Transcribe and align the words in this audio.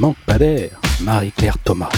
manque. 0.00 0.16
Marie-Claire 1.02 1.58
Thomas. 1.58 1.90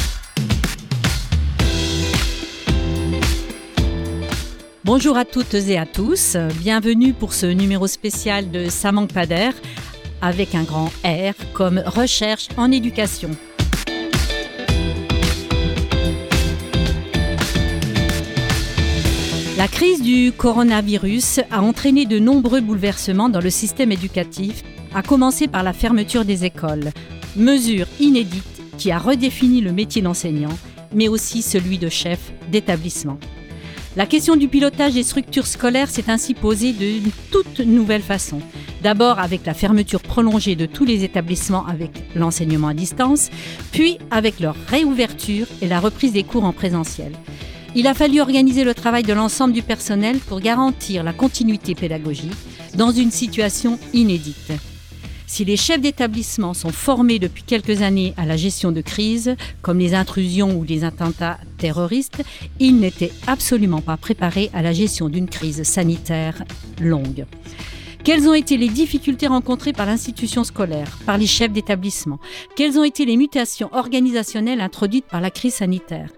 Bonjour 4.84 5.16
à 5.16 5.24
toutes 5.24 5.54
et 5.54 5.78
à 5.78 5.86
tous, 5.86 6.36
bienvenue 6.58 7.12
pour 7.12 7.32
ce 7.32 7.46
numéro 7.46 7.86
spécial 7.86 8.50
de 8.50 8.68
Ça 8.68 8.90
manque 8.90 9.10
avec 10.20 10.54
un 10.56 10.64
grand 10.64 10.90
R 11.04 11.34
comme 11.52 11.80
recherche 11.86 12.48
en 12.56 12.72
éducation. 12.72 13.30
La 19.56 19.68
crise 19.68 20.02
du 20.02 20.32
coronavirus 20.32 21.40
a 21.52 21.62
entraîné 21.62 22.04
de 22.04 22.18
nombreux 22.18 22.60
bouleversements 22.60 23.28
dans 23.28 23.40
le 23.40 23.50
système 23.50 23.92
éducatif, 23.92 24.64
à 24.92 25.02
commencer 25.02 25.46
par 25.46 25.62
la 25.62 25.72
fermeture 25.72 26.24
des 26.24 26.44
écoles, 26.44 26.90
mesure 27.36 27.86
inédite 28.00 28.62
qui 28.78 28.90
a 28.90 28.98
redéfini 28.98 29.60
le 29.60 29.72
métier 29.72 30.02
d'enseignant, 30.02 30.56
mais 30.94 31.08
aussi 31.08 31.42
celui 31.42 31.78
de 31.78 31.88
chef 31.88 32.32
d'établissement. 32.50 33.18
La 33.94 34.06
question 34.06 34.36
du 34.36 34.48
pilotage 34.48 34.94
des 34.94 35.02
structures 35.02 35.46
scolaires 35.46 35.90
s'est 35.90 36.08
ainsi 36.08 36.32
posée 36.32 36.72
d'une 36.72 37.10
toute 37.30 37.60
nouvelle 37.60 38.02
façon. 38.02 38.40
D'abord 38.82 39.18
avec 39.18 39.44
la 39.44 39.52
fermeture 39.52 40.00
prolongée 40.00 40.56
de 40.56 40.64
tous 40.64 40.86
les 40.86 41.04
établissements 41.04 41.66
avec 41.66 41.90
l'enseignement 42.16 42.68
à 42.68 42.74
distance, 42.74 43.28
puis 43.70 43.98
avec 44.10 44.40
leur 44.40 44.56
réouverture 44.68 45.46
et 45.60 45.68
la 45.68 45.78
reprise 45.78 46.12
des 46.12 46.24
cours 46.24 46.44
en 46.44 46.52
présentiel. 46.52 47.12
Il 47.74 47.86
a 47.86 47.94
fallu 47.94 48.20
organiser 48.20 48.64
le 48.64 48.74
travail 48.74 49.02
de 49.02 49.12
l'ensemble 49.12 49.52
du 49.52 49.62
personnel 49.62 50.18
pour 50.18 50.40
garantir 50.40 51.04
la 51.04 51.12
continuité 51.12 51.74
pédagogique 51.74 52.32
dans 52.74 52.92
une 52.92 53.10
situation 53.10 53.78
inédite. 53.92 54.52
Si 55.32 55.46
les 55.46 55.56
chefs 55.56 55.80
d'établissement 55.80 56.52
sont 56.52 56.72
formés 56.72 57.18
depuis 57.18 57.42
quelques 57.42 57.80
années 57.80 58.12
à 58.18 58.26
la 58.26 58.36
gestion 58.36 58.70
de 58.70 58.82
crise, 58.82 59.34
comme 59.62 59.78
les 59.78 59.94
intrusions 59.94 60.58
ou 60.58 60.62
les 60.62 60.84
attentats 60.84 61.38
terroristes, 61.56 62.22
ils 62.60 62.78
n'étaient 62.78 63.12
absolument 63.26 63.80
pas 63.80 63.96
préparés 63.96 64.50
à 64.52 64.60
la 64.60 64.74
gestion 64.74 65.08
d'une 65.08 65.30
crise 65.30 65.62
sanitaire 65.62 66.44
longue. 66.82 67.24
Quelles 68.04 68.28
ont 68.28 68.34
été 68.34 68.58
les 68.58 68.68
difficultés 68.68 69.26
rencontrées 69.26 69.72
par 69.72 69.86
l'institution 69.86 70.44
scolaire, 70.44 70.98
par 71.06 71.16
les 71.16 71.26
chefs 71.26 71.50
d'établissement? 71.50 72.18
Quelles 72.54 72.78
ont 72.78 72.84
été 72.84 73.06
les 73.06 73.16
mutations 73.16 73.70
organisationnelles 73.72 74.60
introduites 74.60 75.06
par 75.06 75.22
la 75.22 75.30
crise 75.30 75.54
sanitaire? 75.54 76.10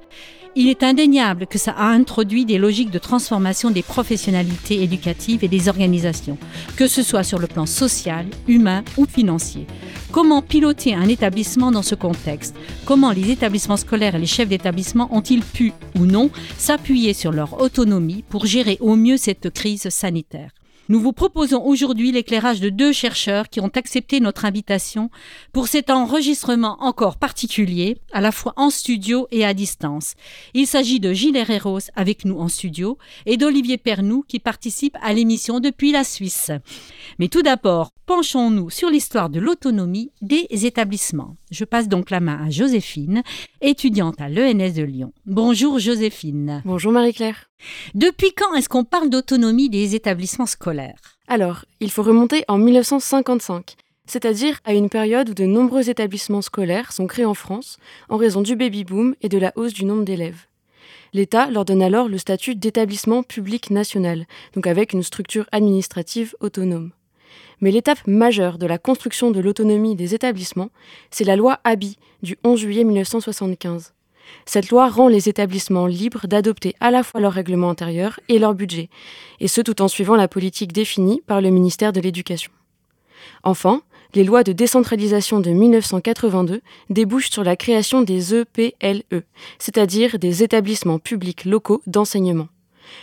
Il 0.56 0.68
est 0.68 0.82
indéniable 0.82 1.46
que 1.46 1.58
ça 1.58 1.72
a 1.72 1.86
introduit 1.86 2.44
des 2.44 2.58
logiques 2.58 2.90
de 2.90 2.98
transformation 2.98 3.70
des 3.70 3.82
professionnalités 3.82 4.82
éducatives 4.82 5.44
et 5.44 5.48
des 5.48 5.68
organisations, 5.68 6.38
que 6.76 6.86
ce 6.86 7.02
soit 7.02 7.24
sur 7.24 7.38
le 7.38 7.46
plan 7.46 7.66
social, 7.66 8.26
humain 8.46 8.84
ou 8.96 9.06
financier. 9.06 9.66
Comment 10.12 10.42
piloter 10.42 10.94
un 10.94 11.08
établissement 11.08 11.72
dans 11.72 11.82
ce 11.82 11.96
contexte? 11.96 12.54
Comment 12.84 13.10
les 13.10 13.30
établissements 13.30 13.76
scolaires 13.76 14.14
et 14.14 14.20
les 14.20 14.26
chefs 14.26 14.48
d'établissement 14.48 15.08
ont-ils 15.14 15.42
pu 15.42 15.72
ou 15.98 16.06
non 16.06 16.30
s'appuyer 16.56 17.14
sur 17.14 17.32
leur 17.32 17.60
autonomie 17.60 18.24
pour 18.28 18.46
gérer 18.46 18.78
au 18.80 18.94
mieux 18.94 19.16
cette 19.16 19.50
crise 19.50 19.88
sanitaire? 19.88 20.50
Nous 20.90 21.00
vous 21.00 21.14
proposons 21.14 21.64
aujourd'hui 21.64 22.12
l'éclairage 22.12 22.60
de 22.60 22.68
deux 22.68 22.92
chercheurs 22.92 23.48
qui 23.48 23.60
ont 23.60 23.70
accepté 23.74 24.20
notre 24.20 24.44
invitation 24.44 25.10
pour 25.52 25.66
cet 25.66 25.88
enregistrement 25.88 26.76
encore 26.80 27.16
particulier, 27.16 27.96
à 28.12 28.20
la 28.20 28.32
fois 28.32 28.52
en 28.56 28.68
studio 28.68 29.26
et 29.30 29.46
à 29.46 29.54
distance. 29.54 30.12
Il 30.52 30.66
s'agit 30.66 31.00
de 31.00 31.14
Gilles 31.14 31.36
Herreros 31.36 31.88
avec 31.96 32.26
nous 32.26 32.38
en 32.38 32.48
studio 32.48 32.98
et 33.24 33.38
d'Olivier 33.38 33.78
Pernou 33.78 34.24
qui 34.28 34.40
participe 34.40 34.96
à 35.00 35.14
l'émission 35.14 35.58
depuis 35.58 35.90
la 35.90 36.04
Suisse. 36.04 36.50
Mais 37.18 37.28
tout 37.28 37.42
d'abord, 37.42 37.93
penchons-nous 38.06 38.70
sur 38.70 38.90
l'histoire 38.90 39.30
de 39.30 39.40
l'autonomie 39.40 40.10
des 40.20 40.46
établissements. 40.66 41.36
Je 41.50 41.64
passe 41.64 41.88
donc 41.88 42.10
la 42.10 42.20
main 42.20 42.38
à 42.44 42.50
Joséphine, 42.50 43.22
étudiante 43.60 44.20
à 44.20 44.28
l'ENS 44.28 44.72
de 44.74 44.82
Lyon. 44.82 45.12
Bonjour 45.26 45.78
Joséphine. 45.78 46.62
Bonjour 46.64 46.92
Marie-Claire. 46.92 47.50
Depuis 47.94 48.32
quand 48.32 48.54
est-ce 48.54 48.68
qu'on 48.68 48.84
parle 48.84 49.10
d'autonomie 49.10 49.70
des 49.70 49.94
établissements 49.94 50.46
scolaires? 50.46 50.98
Alors, 51.28 51.64
il 51.80 51.90
faut 51.90 52.02
remonter 52.02 52.44
en 52.48 52.58
1955, 52.58 53.76
c'est-à-dire 54.06 54.60
à 54.64 54.74
une 54.74 54.90
période 54.90 55.30
où 55.30 55.34
de 55.34 55.44
nombreux 55.44 55.88
établissements 55.88 56.42
scolaires 56.42 56.92
sont 56.92 57.06
créés 57.06 57.24
en 57.24 57.34
France 57.34 57.78
en 58.08 58.16
raison 58.16 58.42
du 58.42 58.56
baby-boom 58.56 59.14
et 59.22 59.28
de 59.28 59.38
la 59.38 59.52
hausse 59.56 59.72
du 59.72 59.84
nombre 59.84 60.04
d'élèves. 60.04 60.46
L'État 61.14 61.48
leur 61.48 61.64
donne 61.64 61.82
alors 61.82 62.08
le 62.08 62.18
statut 62.18 62.56
d'établissement 62.56 63.22
public 63.22 63.70
national, 63.70 64.26
donc 64.54 64.66
avec 64.66 64.92
une 64.92 65.04
structure 65.04 65.46
administrative 65.52 66.34
autonome. 66.40 66.90
Mais 67.60 67.70
l'étape 67.70 68.06
majeure 68.06 68.58
de 68.58 68.66
la 68.66 68.78
construction 68.78 69.30
de 69.30 69.40
l'autonomie 69.40 69.96
des 69.96 70.14
établissements, 70.14 70.70
c'est 71.10 71.24
la 71.24 71.36
loi 71.36 71.60
Abi 71.64 71.96
du 72.22 72.36
11 72.44 72.58
juillet 72.58 72.84
1975. 72.84 73.94
Cette 74.46 74.70
loi 74.70 74.88
rend 74.88 75.08
les 75.08 75.28
établissements 75.28 75.86
libres 75.86 76.26
d'adopter 76.26 76.74
à 76.80 76.90
la 76.90 77.02
fois 77.02 77.20
leur 77.20 77.32
règlement 77.32 77.70
intérieur 77.70 78.20
et 78.28 78.38
leur 78.38 78.54
budget, 78.54 78.88
et 79.40 79.48
ce 79.48 79.60
tout 79.60 79.82
en 79.82 79.88
suivant 79.88 80.16
la 80.16 80.28
politique 80.28 80.72
définie 80.72 81.22
par 81.26 81.40
le 81.40 81.50
ministère 81.50 81.92
de 81.92 82.00
l'Éducation. 82.00 82.52
Enfin, 83.42 83.82
les 84.14 84.24
lois 84.24 84.44
de 84.44 84.52
décentralisation 84.52 85.40
de 85.40 85.50
1982 85.50 86.60
débouchent 86.90 87.30
sur 87.30 87.44
la 87.44 87.56
création 87.56 88.02
des 88.02 88.34
EPLE, 88.34 89.02
e, 89.12 89.22
c'est-à-dire 89.58 90.18
des 90.18 90.42
établissements 90.42 90.98
publics 90.98 91.44
locaux 91.44 91.82
d'enseignement. 91.86 92.48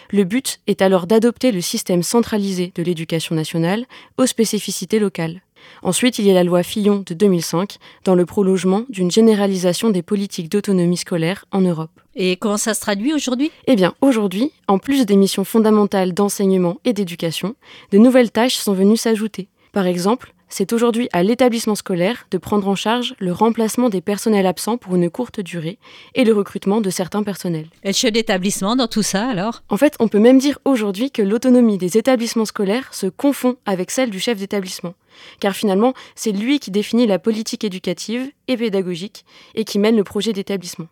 Le 0.10 0.24
but 0.24 0.60
est 0.68 0.82
alors 0.82 1.08
d'adopter 1.08 1.52
le 1.52 1.62
système 1.62 2.04
centralisé 2.04 2.72
de 2.76 2.84
l'éducation 2.84 3.36
nationale 3.36 3.86
aux 4.18 4.26
spécificités 4.26 5.00
locales. 5.00 5.42
Ensuite, 5.84 6.20
il 6.20 6.26
y 6.26 6.32
a 6.32 6.34
la 6.34 6.44
loi 6.44 6.64
Fillon 6.64 7.04
de 7.06 7.14
2005, 7.14 7.78
dans 8.04 8.16
le 8.16 8.26
prolongement 8.26 8.84
d'une 8.90 9.12
généralisation 9.12 9.90
des 9.90 10.02
politiques 10.02 10.50
d'autonomie 10.50 10.98
scolaire 10.98 11.46
en 11.52 11.62
Europe. 11.62 11.92
Et 12.16 12.36
comment 12.36 12.58
ça 12.58 12.74
se 12.74 12.82
traduit 12.82 13.14
aujourd'hui? 13.14 13.52
Eh 13.68 13.76
bien, 13.76 13.94
aujourd'hui, 14.02 14.52
en 14.68 14.80
plus 14.80 15.06
des 15.06 15.16
missions 15.16 15.44
fondamentales 15.44 16.14
d'enseignement 16.14 16.78
et 16.84 16.94
d'éducation, 16.94 17.56
de 17.92 17.98
nouvelles 17.98 18.32
tâches 18.32 18.56
sont 18.56 18.74
venues 18.74 18.98
s'ajouter. 18.98 19.48
Par 19.72 19.86
exemple, 19.86 20.34
c'est 20.52 20.74
aujourd'hui 20.74 21.08
à 21.14 21.24
l'établissement 21.24 21.76
scolaire 21.76 22.28
de 22.30 22.38
prendre 22.38 22.68
en 22.68 22.76
charge 22.76 23.16
le 23.20 23.32
remplacement 23.32 23.90
des 23.90 24.02
personnels 24.02 24.46
absents 24.46 24.78
pour 24.78 24.96
une 24.96 25.10
courte 25.10 25.40
durée 25.40 25.80
et 26.14 26.24
le 26.24 26.34
recrutement 26.34 26.82
de 26.82 26.90
certains 26.90 27.24
personnels. 27.24 27.68
Et 27.84 27.88
le 27.88 27.94
chef 27.94 28.12
d'établissement 28.12 28.76
dans 28.76 28.88
tout 28.88 29.02
ça 29.02 29.28
alors? 29.28 29.64
En 29.70 29.78
fait, 29.78 29.96
on 30.00 30.10
peut 30.10 30.20
même 30.20 30.38
dire 30.38 30.60
aujourd'hui 30.66 31.10
que 31.10 31.22
l'autonomie 31.22 31.78
des 31.78 31.98
établissements 31.98 32.46
scolaires 32.46 32.94
se 32.94 33.08
confond 33.08 33.56
avec 33.66 33.92
celle 33.92 34.10
du 34.10 34.20
chef 34.20 34.38
d'établissement. 34.38 34.94
Car 35.40 35.56
finalement, 35.56 35.94
c'est 36.16 36.32
lui 36.32 36.60
qui 36.60 36.70
définit 36.70 37.08
la 37.08 37.18
politique 37.18 37.64
éducative 37.64 38.30
et 38.48 38.58
pédagogique 38.58 39.26
et 39.56 39.64
qui 39.64 39.80
mène 39.80 39.96
le 39.96 40.04
projet 40.04 40.34
d'établissement. 40.34 40.88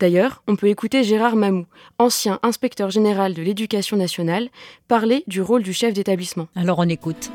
D'ailleurs, 0.00 0.42
on 0.48 0.56
peut 0.56 0.68
écouter 0.68 1.04
Gérard 1.04 1.36
Mamou, 1.36 1.66
ancien 1.98 2.38
inspecteur 2.42 2.90
général 2.90 3.34
de 3.34 3.42
l'éducation 3.42 3.96
nationale, 3.96 4.48
parler 4.88 5.22
du 5.26 5.40
rôle 5.42 5.62
du 5.62 5.72
chef 5.72 5.92
d'établissement. 5.92 6.48
Alors 6.56 6.78
on 6.78 6.88
écoute. 6.88 7.30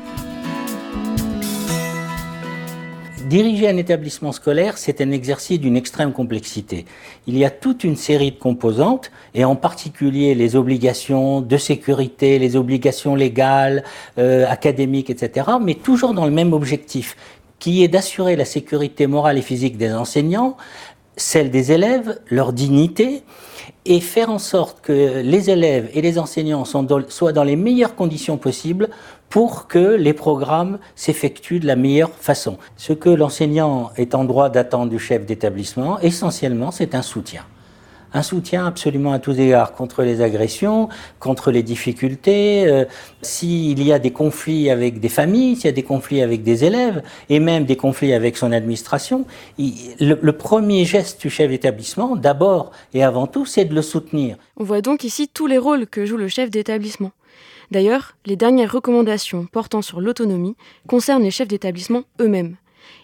Diriger 3.32 3.66
un 3.66 3.78
établissement 3.78 4.30
scolaire, 4.30 4.76
c'est 4.76 5.00
un 5.00 5.10
exercice 5.10 5.58
d'une 5.58 5.74
extrême 5.74 6.12
complexité. 6.12 6.84
Il 7.26 7.38
y 7.38 7.46
a 7.46 7.50
toute 7.50 7.82
une 7.82 7.96
série 7.96 8.32
de 8.32 8.36
composantes, 8.36 9.10
et 9.32 9.46
en 9.46 9.56
particulier 9.56 10.34
les 10.34 10.54
obligations 10.54 11.40
de 11.40 11.56
sécurité, 11.56 12.38
les 12.38 12.56
obligations 12.56 13.14
légales, 13.14 13.84
euh, 14.18 14.44
académiques, 14.46 15.08
etc., 15.08 15.52
mais 15.62 15.76
toujours 15.76 16.12
dans 16.12 16.26
le 16.26 16.30
même 16.30 16.52
objectif, 16.52 17.16
qui 17.58 17.82
est 17.82 17.88
d'assurer 17.88 18.36
la 18.36 18.44
sécurité 18.44 19.06
morale 19.06 19.38
et 19.38 19.42
physique 19.42 19.78
des 19.78 19.94
enseignants, 19.94 20.58
celle 21.16 21.50
des 21.50 21.72
élèves, 21.72 22.20
leur 22.30 22.52
dignité, 22.52 23.22
et 23.84 24.00
faire 24.00 24.30
en 24.30 24.38
sorte 24.38 24.80
que 24.80 25.20
les 25.22 25.50
élèves 25.50 25.90
et 25.92 26.02
les 26.02 26.18
enseignants 26.18 26.64
soient 26.64 27.32
dans 27.32 27.44
les 27.44 27.56
meilleures 27.56 27.96
conditions 27.96 28.36
possibles 28.36 28.88
pour 29.28 29.66
que 29.66 29.96
les 29.96 30.12
programmes 30.12 30.78
s'effectuent 30.94 31.60
de 31.60 31.66
la 31.66 31.76
meilleure 31.76 32.10
façon. 32.10 32.58
Ce 32.76 32.92
que 32.92 33.08
l'enseignant 33.08 33.90
est 33.96 34.14
en 34.14 34.24
droit 34.24 34.50
d'attendre 34.50 34.90
du 34.90 34.98
chef 34.98 35.26
d'établissement, 35.26 35.98
essentiellement, 36.00 36.70
c'est 36.70 36.94
un 36.94 37.02
soutien. 37.02 37.44
Un 38.14 38.22
soutien 38.22 38.66
absolument 38.66 39.12
à 39.12 39.18
tous 39.18 39.38
égards 39.38 39.72
contre 39.72 40.02
les 40.02 40.20
agressions, 40.20 40.88
contre 41.18 41.50
les 41.50 41.62
difficultés. 41.62 42.66
Euh, 42.66 42.84
s'il 43.22 43.82
y 43.82 43.92
a 43.92 43.98
des 43.98 44.10
conflits 44.10 44.70
avec 44.70 45.00
des 45.00 45.08
familles, 45.08 45.56
s'il 45.56 45.66
y 45.66 45.68
a 45.68 45.72
des 45.72 45.82
conflits 45.82 46.22
avec 46.22 46.42
des 46.42 46.64
élèves, 46.64 47.02
et 47.28 47.40
même 47.40 47.64
des 47.64 47.76
conflits 47.76 48.12
avec 48.12 48.36
son 48.36 48.52
administration, 48.52 49.24
le 49.58 50.30
premier 50.32 50.84
geste 50.84 51.20
du 51.20 51.30
chef 51.30 51.50
d'établissement, 51.50 52.16
d'abord 52.16 52.72
et 52.94 53.02
avant 53.02 53.26
tout, 53.26 53.46
c'est 53.46 53.64
de 53.64 53.74
le 53.74 53.82
soutenir. 53.82 54.36
On 54.56 54.64
voit 54.64 54.82
donc 54.82 55.04
ici 55.04 55.28
tous 55.28 55.46
les 55.46 55.58
rôles 55.58 55.86
que 55.86 56.04
joue 56.04 56.16
le 56.16 56.28
chef 56.28 56.50
d'établissement. 56.50 57.12
D'ailleurs, 57.70 58.14
les 58.26 58.36
dernières 58.36 58.70
recommandations 58.70 59.46
portant 59.50 59.80
sur 59.80 60.00
l'autonomie 60.00 60.56
concernent 60.86 61.22
les 61.22 61.30
chefs 61.30 61.48
d'établissement 61.48 62.02
eux-mêmes. 62.20 62.56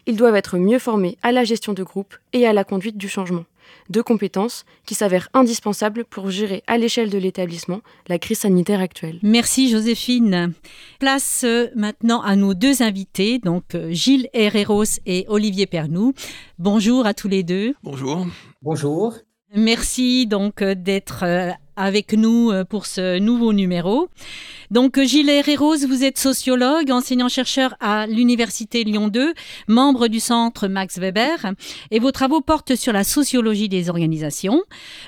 Ils 0.06 0.16
doivent 0.16 0.36
être 0.36 0.58
mieux 0.58 0.78
formés 0.78 1.16
à 1.22 1.32
la 1.32 1.44
gestion 1.44 1.72
de 1.72 1.82
groupe 1.82 2.14
et 2.32 2.46
à 2.46 2.52
la 2.52 2.64
conduite 2.64 2.98
du 2.98 3.08
changement. 3.08 3.44
Deux 3.90 4.02
compétences 4.02 4.64
qui 4.86 4.94
s'avèrent 4.94 5.28
indispensables 5.34 6.04
pour 6.04 6.30
gérer 6.30 6.62
à 6.66 6.78
l'échelle 6.78 7.10
de 7.10 7.18
l'établissement 7.18 7.80
la 8.08 8.18
crise 8.18 8.40
sanitaire 8.40 8.80
actuelle. 8.80 9.18
Merci 9.22 9.70
Joséphine. 9.70 10.52
Place 10.98 11.42
euh, 11.44 11.68
maintenant 11.74 12.20
à 12.20 12.36
nos 12.36 12.54
deux 12.54 12.82
invités, 12.82 13.38
donc 13.38 13.74
euh, 13.74 13.90
Gilles 13.90 14.28
Herreros 14.32 14.84
et 15.06 15.24
Olivier 15.28 15.66
Pernou. 15.66 16.12
Bonjour 16.58 17.06
à 17.06 17.14
tous 17.14 17.28
les 17.28 17.42
deux. 17.42 17.74
Bonjour. 17.82 18.26
Bonjour. 18.62 19.14
Merci 19.54 20.26
donc 20.26 20.62
euh, 20.62 20.74
d'être 20.74 21.24
avec 21.78 22.12
nous 22.12 22.52
pour 22.68 22.86
ce 22.86 23.18
nouveau 23.18 23.52
numéro. 23.52 24.08
Donc 24.70 25.00
Gilles 25.00 25.30
Herreros, 25.30 25.78
vous 25.86 26.04
êtes 26.04 26.18
sociologue, 26.18 26.90
enseignant-chercheur 26.90 27.74
à 27.80 28.06
l'Université 28.06 28.84
Lyon 28.84 29.08
2, 29.08 29.32
membre 29.68 30.08
du 30.08 30.20
centre 30.20 30.68
Max 30.68 30.98
Weber, 30.98 31.52
et 31.90 31.98
vos 32.00 32.12
travaux 32.12 32.42
portent 32.42 32.74
sur 32.74 32.92
la 32.92 33.04
sociologie 33.04 33.70
des 33.70 33.88
organisations. 33.88 34.62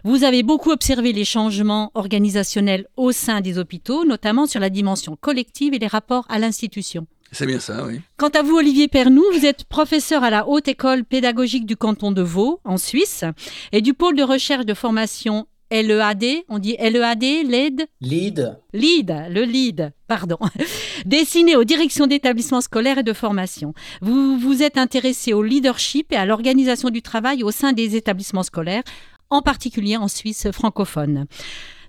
Vous 0.04 0.24
avez 0.24 0.42
beaucoup 0.42 0.70
observé 0.70 1.12
les 1.12 1.26
changements 1.26 1.90
organisationnels 1.94 2.86
au 2.96 3.12
sein 3.12 3.42
des 3.42 3.58
hôpitaux, 3.58 4.04
notamment 4.04 4.46
sur 4.46 4.60
la 4.60 4.70
dimension 4.70 5.16
collective 5.20 5.74
et 5.74 5.78
les 5.78 5.86
rapports 5.86 6.24
à 6.30 6.38
l'institution. 6.38 7.06
C'est 7.32 7.46
bien 7.46 7.60
ça, 7.60 7.84
oui. 7.86 8.00
Quant 8.16 8.30
à 8.30 8.42
vous, 8.42 8.56
Olivier 8.56 8.88
Pernou, 8.88 9.22
vous 9.32 9.46
êtes 9.46 9.62
professeur 9.62 10.24
à 10.24 10.30
la 10.30 10.48
Haute 10.48 10.66
École 10.66 11.04
pédagogique 11.04 11.64
du 11.64 11.76
canton 11.76 12.10
de 12.10 12.22
Vaud, 12.22 12.60
en 12.64 12.76
Suisse, 12.76 13.24
et 13.70 13.82
du 13.82 13.94
pôle 13.94 14.16
de 14.16 14.24
recherche 14.24 14.66
de 14.66 14.74
formation 14.74 15.46
LEAD, 15.70 16.44
on 16.48 16.58
dit 16.58 16.76
LEAD, 16.80 17.22
LED 17.48 17.86
Lead. 18.00 18.58
Lead, 18.72 19.26
le 19.30 19.42
lead, 19.42 19.92
pardon. 20.08 20.38
Destiné 21.06 21.54
aux 21.54 21.64
directions 21.64 22.08
d'établissements 22.08 22.60
scolaires 22.60 22.98
et 22.98 23.02
de 23.04 23.12
formation. 23.12 23.72
Vous 24.00 24.36
vous 24.38 24.62
êtes 24.62 24.78
intéressé 24.78 25.32
au 25.32 25.42
leadership 25.42 26.12
et 26.12 26.16
à 26.16 26.26
l'organisation 26.26 26.90
du 26.90 27.02
travail 27.02 27.44
au 27.44 27.52
sein 27.52 27.72
des 27.72 27.94
établissements 27.94 28.42
scolaires, 28.42 28.82
en 29.30 29.42
particulier 29.42 29.96
en 29.96 30.08
Suisse 30.08 30.50
francophone. 30.52 31.26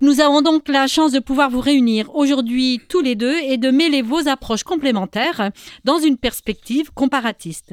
Nous 0.00 0.20
avons 0.20 0.42
donc 0.42 0.68
la 0.68 0.88
chance 0.88 1.12
de 1.12 1.20
pouvoir 1.20 1.50
vous 1.50 1.60
réunir 1.60 2.12
aujourd'hui 2.14 2.80
tous 2.88 3.00
les 3.00 3.14
deux 3.14 3.36
et 3.38 3.56
de 3.56 3.70
mêler 3.70 4.02
vos 4.02 4.26
approches 4.26 4.64
complémentaires 4.64 5.50
dans 5.84 5.98
une 5.98 6.16
perspective 6.16 6.90
comparatiste. 6.92 7.72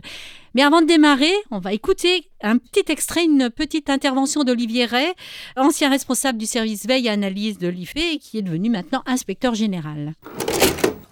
Mais 0.54 0.62
avant 0.62 0.82
de 0.82 0.88
démarrer, 0.88 1.34
on 1.50 1.60
va 1.60 1.74
écouter 1.74 2.30
un 2.42 2.58
petit 2.58 2.92
extrait, 2.92 3.26
une 3.26 3.50
petite 3.50 3.90
intervention 3.90 4.44
d'Olivier 4.44 4.86
Ray, 4.86 5.08
ancien 5.56 5.90
responsable 5.90 6.38
du 6.38 6.46
service 6.46 6.86
veille 6.86 7.08
et 7.08 7.10
analyse 7.10 7.58
de 7.58 7.68
l'IFE 7.68 7.96
et 7.96 8.18
qui 8.20 8.38
est 8.38 8.44
devenu 8.44 8.70
maintenant 8.70 9.02
inspecteur 9.06 9.56
général. 9.56 10.14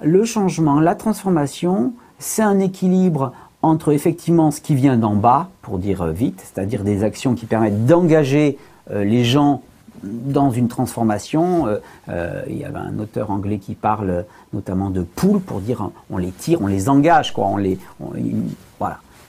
Le 0.03 0.23
changement, 0.25 0.79
la 0.79 0.93
transformation, 0.93 1.93
c'est 2.19 2.43
un 2.43 2.59
équilibre 2.59 3.33
entre 3.67 3.91
effectivement 3.91 4.51
ce 4.51 4.61
qui 4.61 4.75
vient 4.75 4.97
d'en 4.97 5.15
bas, 5.15 5.49
pour 5.61 5.79
dire 5.79 6.05
vite, 6.07 6.41
c'est-à-dire 6.43 6.83
des 6.83 7.03
actions 7.03 7.35
qui 7.35 7.45
permettent 7.45 7.85
d'engager 7.85 8.57
euh, 8.91 9.03
les 9.03 9.23
gens 9.23 9.61
dans 10.03 10.51
une 10.51 10.67
transformation. 10.67 11.67
Euh, 11.67 11.77
euh, 12.09 12.43
il 12.47 12.57
y 12.57 12.63
avait 12.63 12.77
un 12.77 12.99
auteur 12.99 13.31
anglais 13.31 13.57
qui 13.57 13.75
parle 13.75 14.25
notamment 14.53 14.89
de 14.89 15.01
poules 15.01 15.41
pour 15.41 15.59
dire 15.59 15.89
on 16.09 16.17
les 16.17 16.31
tire, 16.31 16.61
on 16.61 16.67
les 16.67 16.89
engage, 16.89 17.33
quoi. 17.33 17.47
On 17.47 17.57
les, 17.57 17.77
voilà, 17.99 18.21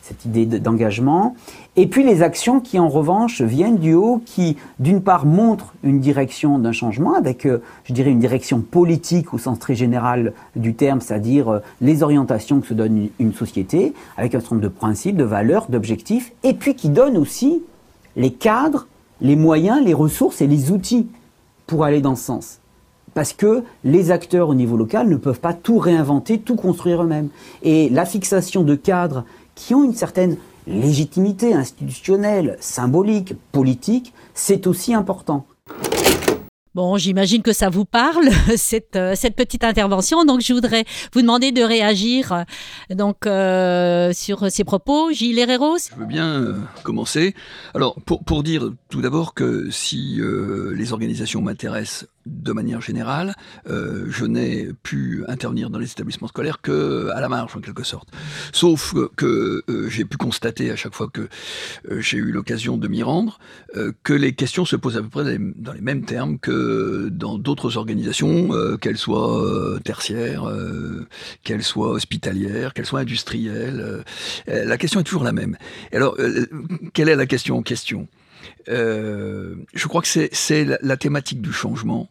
cette 0.09 0.25
idée 0.25 0.47
d'engagement. 0.47 1.37
Et 1.77 1.87
puis 1.87 2.05
les 2.05 2.23
actions 2.23 2.61
qui 2.61 2.79
en 2.79 2.89
revanche 2.89 3.43
viennent 3.43 3.79
du 3.79 3.95
haut, 3.95 4.21
qui 4.25 4.57
d'une 4.79 5.03
part 5.03 5.27
montrent 5.27 5.75
une 5.83 6.01
direction 6.01 6.59
d'un 6.59 6.73
changement 6.73 7.15
avec, 7.15 7.47
euh, 7.47 7.63
je 7.85 7.93
dirais, 7.93 8.11
une 8.11 8.19
direction 8.19 8.61
politique 8.61 9.35
au 9.35 9.39
sens 9.39 9.59
très 9.59 9.75
général 9.75 10.33
du 10.57 10.75
terme, 10.75 11.01
c'est-à-dire 11.01 11.61
les 11.81 12.03
orientations 12.03 12.61
que 12.61 12.67
se 12.67 12.75
donne 12.75 13.09
une, 13.19 13.33
société, 13.35 13.95
avec 14.17 14.35
un 14.35 14.41
certain 14.41 14.57
nombre 14.57 14.69
de 14.69 14.73
principes, 14.73 15.17
de 15.17 15.25
valeurs, 15.25 15.67
d'objectifs, 15.69 16.33
et 16.43 16.55
puis 16.55 16.75
qui 16.75 16.89
donnent 16.89 17.17
aussi 17.17 17.63
les 18.17 18.33
cadres 18.33 18.87
les 19.21 19.37
moyens, 19.37 19.85
les 19.85 19.95
ressources 19.95 20.41
et 20.41 20.47
les 20.47 20.71
outils 20.71 21.09
pour 21.67 21.85
aller 21.85 22.01
dans 22.01 22.17
ce 22.17 22.25
sens. 22.25 22.59
Parce 23.15 23.33
que 23.33 23.65
les 23.85 24.11
acteurs 24.11 24.49
au 24.49 24.55
niveau 24.55 24.77
local 24.77 25.09
ne 25.09 25.17
peuvent 25.17 25.41
pas 25.41 25.53
tout 25.55 25.79
réinventer, 25.79 26.39
tout 26.39 26.57
construire 26.57 27.03
eux-mêmes. 27.03 27.29
Et 27.63 27.89
la 27.89 28.05
fixation 28.05 28.63
de 28.63 28.75
cadres 28.75 29.25
qui 29.59 29.75
ont 29.75 29.83
une 29.83 29.95
certaine 29.95 30.37
légitimité 30.67 31.53
institutionnelle, 31.53 32.57
symbolique, 32.61 33.35
politique, 33.51 34.15
c'est 34.33 34.67
aussi 34.67 34.95
important. 34.95 35.47
Bon, 36.75 36.97
j'imagine 36.97 37.43
que 37.43 37.53
ça 37.53 37.71
vous 37.71 37.85
parle, 37.85 38.29
cette, 38.57 38.95
euh, 38.95 39.15
cette 39.17 39.35
petite 39.35 39.65
intervention. 39.65 40.25
Donc, 40.25 40.43
je 40.43 40.53
voudrais 40.53 40.85
vous 41.13 41.23
demander 41.23 41.51
de 41.51 41.63
réagir 41.63 42.33
euh, 42.33 42.95
donc, 42.95 43.27
euh, 43.27 44.13
sur 44.13 44.49
ces 44.49 44.63
propos. 44.63 45.11
Gilles 45.11 45.41
Herreros 45.41 45.79
Je 45.91 45.99
veux 45.99 46.07
bien 46.07 46.55
commencer. 46.85 47.35
Alors, 47.75 47.97
pour, 48.07 48.23
pour 48.23 48.45
dire 48.45 48.71
tout 48.91 49.03
d'abord 49.03 49.35
que 49.35 49.69
si 49.71 50.21
les 50.75 50.93
organisations 50.93 51.43
m'intéressent 51.43 52.07
de 52.29 52.53
manière 52.53 52.81
générale, 52.81 53.35
euh, 53.69 54.07
je 54.09 54.25
n'ai 54.25 54.69
pu 54.83 55.25
intervenir 55.29 55.71
dans 55.71 55.79
les 55.79 55.91
établissements 55.91 56.29
scolaires 56.29 56.61
que 56.61 57.11
à 57.15 57.21
la 57.21 57.29
marge 57.29 57.57
en 57.57 57.61
quelque 57.61 57.85
sorte. 57.85 58.09
Sauf 58.53 58.95
que 59.17 59.63
euh, 59.69 59.89
j'ai 59.89 60.05
pu 60.05 60.17
constater 60.17 60.71
à 60.71 60.77
chaque 60.77 60.95
fois 60.95 61.09
que 61.09 61.29
euh, 61.91 62.01
j'ai 62.01 62.19
eu 62.19 62.33
l'occasion 62.33 62.77
de 62.77 62.89
m'y 62.89 63.03
rendre 63.03 63.39
que 64.03 64.13
les 64.13 64.35
questions 64.35 64.65
se 64.65 64.77
posent 64.77 64.97
à 64.97 65.03
peu 65.03 65.09
près 65.09 65.39
dans 65.39 65.73
les 65.73 65.81
mêmes 65.81 66.05
termes 66.05 66.39
que 66.39 67.09
dans 67.11 67.39
d'autres 67.39 67.77
organisations, 67.77 68.49
qu'elles 68.81 68.97
soient 68.97 69.79
tertiaires, 69.85 70.45
qu'elles 71.45 71.63
soient 71.63 71.91
hospitalières, 71.91 72.73
qu'elles 72.73 72.87
soient 72.87 73.01
industrielles. 73.01 74.05
la 74.47 74.79
question 74.79 75.01
est 75.01 75.05
toujours 75.05 75.23
la 75.23 75.33
même. 75.33 75.57
alors, 75.93 76.17
quelle 76.93 77.09
est 77.09 77.17
la 77.17 77.27
question 77.27 77.59
en 77.59 77.63
question? 77.63 78.09
Je 78.67 79.87
crois 79.87 80.03
que 80.03 80.09
c'est 80.09 80.65
la, 80.65 80.97
thématique 80.97 81.41
du 81.41 81.53
changement 81.53 82.09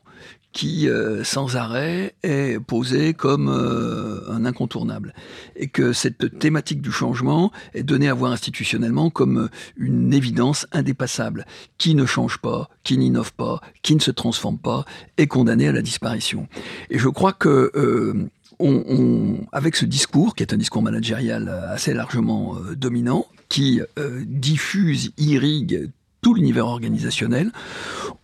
qui, 0.57 0.89
euh, 0.89 1.23
sans 1.23 1.55
arrêt, 1.55 2.15
est 2.23 2.59
posé 2.59 3.13
comme 3.13 3.47
euh, 3.47 4.27
un 4.27 4.43
incontournable. 4.43 5.13
Et 5.55 5.67
que 5.67 5.93
cette 5.93 6.39
thématique 6.39 6.81
du 6.81 6.91
changement 6.91 7.51
est 7.75 7.83
donnée 7.83 8.09
à 8.09 8.15
voir 8.15 8.31
institutionnellement 8.31 9.11
comme 9.11 9.49
une 9.77 10.11
évidence 10.15 10.65
indépassable. 10.71 11.45
Qui 11.77 11.93
ne 11.93 12.07
change 12.07 12.39
pas, 12.39 12.71
qui 12.83 12.97
n'innove 12.97 13.33
pas, 13.33 13.61
qui 13.83 13.93
ne 13.93 13.99
se 13.99 14.09
transforme 14.09 14.57
pas, 14.57 14.83
est 15.19 15.27
condamné 15.27 15.67
à 15.67 15.71
la 15.71 15.83
disparition. 15.83 16.47
Et 16.89 16.97
je 16.97 17.07
crois 17.07 17.33
que... 17.33 17.71
Euh, 17.75 18.27
ce 18.59 19.85
discours, 19.85 20.33
qui 20.33 20.41
est 20.41 20.53
un 20.53 20.57
discours 20.57 20.81
managérial 20.81 21.47
assez 21.69 21.93
largement 21.93 22.55
dominant, 22.75 23.27
qui 23.49 23.81
diffuse, 24.25 25.11
irrigue 25.19 25.91
tout 26.21 26.33
l'univers 26.33 26.65
organisationnel, 26.65 27.51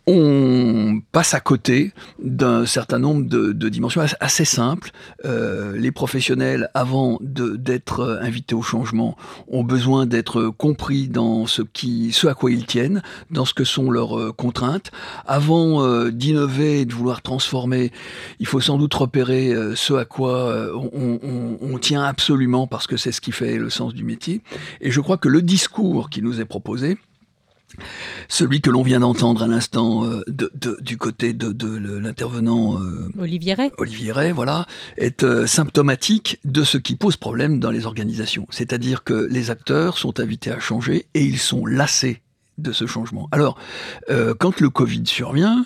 on 0.06 1.02
passe 1.12 1.34
à 1.34 1.40
côté 1.40 1.94
d'un 2.20 2.66
certain 2.66 3.00
nombre 3.00 3.26
de, 3.26 3.70
dimensions 3.70 4.02
assez 4.20 4.46
simples. 4.46 4.92
Euh, 5.26 5.78
les 5.78 5.92
professionnels, 5.92 6.70
avant 6.74 7.18
d'être 7.22 8.20
invités 8.22 8.54
au 8.56 8.62
changement, 8.62 9.16
ont 9.48 9.64
besoin 9.64 10.06
d'être 10.06 10.50
compris 10.50 11.08
dans 11.08 11.48
ce, 11.48 11.62
qui, 11.62 12.12
ce 12.12 12.28
à 12.28 12.34
quoi 12.34 12.52
ils 12.52 12.66
tiennent, 12.66 13.02
dans 13.32 13.46
ce 13.46 13.54
que 13.54 13.64
sont 13.64 13.90
leurs 13.90 14.20
euh, 14.20 14.32
contraintes. 14.34 14.92
Avant 15.26 15.84
euh, 15.84 16.12
d'innover 16.12 16.82
et 16.82 16.86
de 16.86 16.94
vouloir 16.94 17.22
transformer, 17.22 17.92
il 18.40 18.46
faut 18.46 18.60
sans 18.60 18.78
doute 18.78 18.94
repérer 18.94 19.54
ce 19.76 19.94
à 19.94 20.06
quoi 20.06 20.54
on 20.74 21.78
tient 21.80 22.04
absolument 22.04 22.68
parce 22.68 22.88
que 22.88 22.98
c'est 22.98 23.12
ce 23.12 23.22
qui 23.22 23.32
fait 23.32 23.58
le 23.58 23.70
sens 23.70 23.94
du 23.94 24.04
métier. 24.04 24.42
Et 24.82 24.92
je 24.92 25.00
crois 25.00 25.18
que 25.18 25.30
le 25.30 25.42
discours 25.42 26.10
qui 26.10 26.22
nous 26.22 26.42
est 26.42 26.46
proposé, 26.46 26.98
celui 28.28 28.62
que 28.62 28.70
l'on 28.70 28.84
vient 28.84 29.00
d'entendre 29.00 29.44
à 29.44 29.48
l'instant 29.48 30.06
euh, 30.06 30.24
du 30.82 30.98
côté 30.98 31.34
de, 31.34 31.54
l'intervenant 32.00 32.80
euh, 32.80 33.12
Olivier 33.20 33.54
Ray. 33.54 33.72
Olivier 33.78 34.12
Ray, 34.12 34.32
voilà, 34.32 34.66
est 34.98 35.24
euh, 35.24 35.48
symptomatique 35.48 36.40
de 36.46 36.64
ce 36.64 36.78
qui 36.78 36.96
pose 36.96 37.18
problème 37.18 37.60
dans 37.60 37.72
les 37.72 37.86
organisations. 37.86 38.48
C'est-à-dire 38.50 39.04
que 39.04 39.28
les 39.30 39.52
acteurs 39.52 39.98
sont 39.98 40.20
invités 40.20 40.52
à 40.52 40.60
changer 40.60 41.06
et 41.14 41.24
ils 41.24 41.40
sont 41.40 41.66
lassés 41.66 42.23
de 42.58 42.72
ce 42.72 42.86
changement. 42.86 43.28
Alors, 43.32 43.58
euh, 44.10 44.34
quand 44.38 44.60
le 44.60 44.70
Covid 44.70 45.04
survient, 45.06 45.66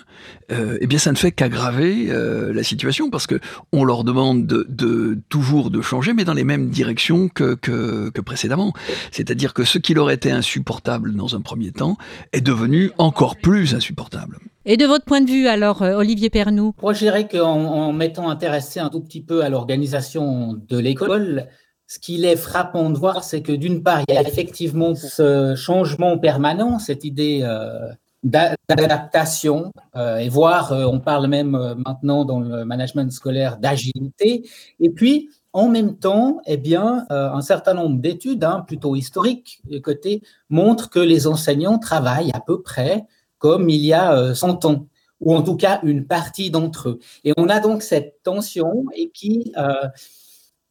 euh, 0.50 0.78
eh 0.80 0.86
bien, 0.86 0.98
ça 0.98 1.12
ne 1.12 1.16
fait 1.16 1.32
qu'aggraver 1.32 2.06
euh, 2.08 2.52
la 2.52 2.62
situation 2.62 3.10
parce 3.10 3.26
que 3.26 3.38
on 3.72 3.84
leur 3.84 4.04
demande 4.04 4.46
de, 4.46 5.18
toujours 5.28 5.70
de 5.70 5.82
changer, 5.82 6.14
mais 6.14 6.24
dans 6.24 6.34
les 6.34 6.44
mêmes 6.44 6.70
directions 6.70 7.28
que, 7.28 7.54
que, 7.54 8.10
que 8.10 8.20
précédemment. 8.20 8.72
C'est-à-dire 9.10 9.52
que 9.52 9.64
ce 9.64 9.78
qui 9.78 9.94
leur 9.94 10.10
était 10.10 10.30
insupportable 10.30 11.14
dans 11.14 11.36
un 11.36 11.40
premier 11.40 11.72
temps 11.72 11.96
est 12.32 12.40
devenu 12.40 12.90
encore 12.98 13.36
plus 13.36 13.74
insupportable. 13.74 14.38
Et 14.64 14.76
de 14.76 14.86
votre 14.86 15.04
point 15.04 15.20
de 15.20 15.30
vue, 15.30 15.46
alors, 15.46 15.82
Olivier 15.82 16.30
Pernou 16.30 16.74
Moi, 16.82 16.92
je 16.92 16.98
dirais 16.98 17.26
qu'en 17.26 17.64
en 17.64 17.92
m'étant 17.92 18.28
intéressé 18.28 18.80
un 18.80 18.90
tout 18.90 19.00
petit 19.00 19.22
peu 19.22 19.42
à 19.42 19.48
l'organisation 19.48 20.54
de 20.68 20.78
l'école, 20.78 21.46
ce 21.88 21.98
qu'il 21.98 22.26
est 22.26 22.36
frappant 22.36 22.90
de 22.90 22.98
voir, 22.98 23.24
c'est 23.24 23.40
que 23.40 23.52
d'une 23.52 23.82
part, 23.82 24.02
il 24.06 24.14
y 24.14 24.18
a 24.18 24.20
effectivement 24.20 24.94
ce 24.94 25.54
changement 25.56 26.18
permanent, 26.18 26.78
cette 26.78 27.02
idée 27.02 27.40
euh, 27.42 27.88
d'adaptation, 28.22 29.72
euh, 29.96 30.18
et 30.18 30.28
voire, 30.28 30.72
euh, 30.72 30.84
on 30.84 31.00
parle 31.00 31.28
même 31.28 31.52
maintenant 31.86 32.26
dans 32.26 32.40
le 32.40 32.66
management 32.66 33.10
scolaire 33.10 33.56
d'agilité. 33.56 34.46
Et 34.80 34.90
puis, 34.90 35.30
en 35.54 35.68
même 35.68 35.96
temps, 35.96 36.42
eh 36.44 36.58
bien, 36.58 37.06
un 37.08 37.40
certain 37.40 37.72
nombre 37.72 37.98
d'études, 37.98 38.44
hein, 38.44 38.64
plutôt 38.66 38.94
historiques, 38.94 39.62
côté, 39.82 40.22
montrent 40.50 40.90
que 40.90 41.00
les 41.00 41.26
enseignants 41.26 41.78
travaillent 41.78 42.32
à 42.34 42.40
peu 42.40 42.60
près 42.60 43.06
comme 43.38 43.70
il 43.70 43.84
y 43.84 43.94
a 43.94 44.34
100 44.34 44.66
ans, 44.66 44.88
ou 45.20 45.34
en 45.34 45.42
tout 45.42 45.56
cas 45.56 45.80
une 45.84 46.06
partie 46.06 46.50
d'entre 46.50 46.90
eux. 46.90 46.98
Et 47.24 47.32
on 47.38 47.48
a 47.48 47.60
donc 47.60 47.82
cette 47.82 48.22
tension 48.22 48.84
et 48.94 49.08
qui 49.10 49.52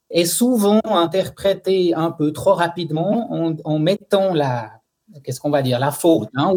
est 0.10 0.26
souvent 0.26 0.82
interprétée 0.84 1.94
un 1.94 2.12
peu 2.12 2.32
trop 2.32 2.54
rapidement 2.54 3.56
en 3.64 3.80
mettant 3.80 4.34
la, 4.34 4.78
qu'est-ce 5.24 5.40
qu'on 5.40 5.50
va 5.50 5.62
dire, 5.62 5.80
la 5.80 5.92
faute 5.92 6.30
hein, 6.36 6.54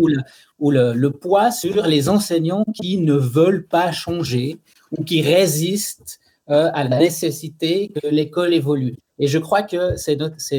ou, 0.59 0.71
le, 0.71 1.09
poids 1.09 1.51
sur 1.51 1.87
les 1.87 2.09
enseignants 2.09 2.65
qui 2.81 2.99
ne 2.99 3.15
veulent 3.15 3.67
pas 3.67 3.93
changer 3.93 4.59
ou 4.97 5.05
qui 5.05 5.23
résistent 5.23 6.19
euh, 6.51 6.71
à 6.75 6.85
la 6.85 6.99
nécessité 6.99 7.89
que 7.89 8.09
l'école 8.09 8.55
évolue. 8.55 8.97
Et 9.19 9.27
je 9.27 9.39
crois 9.39 9.63
que 9.63 9.97
c'est 9.97 10.17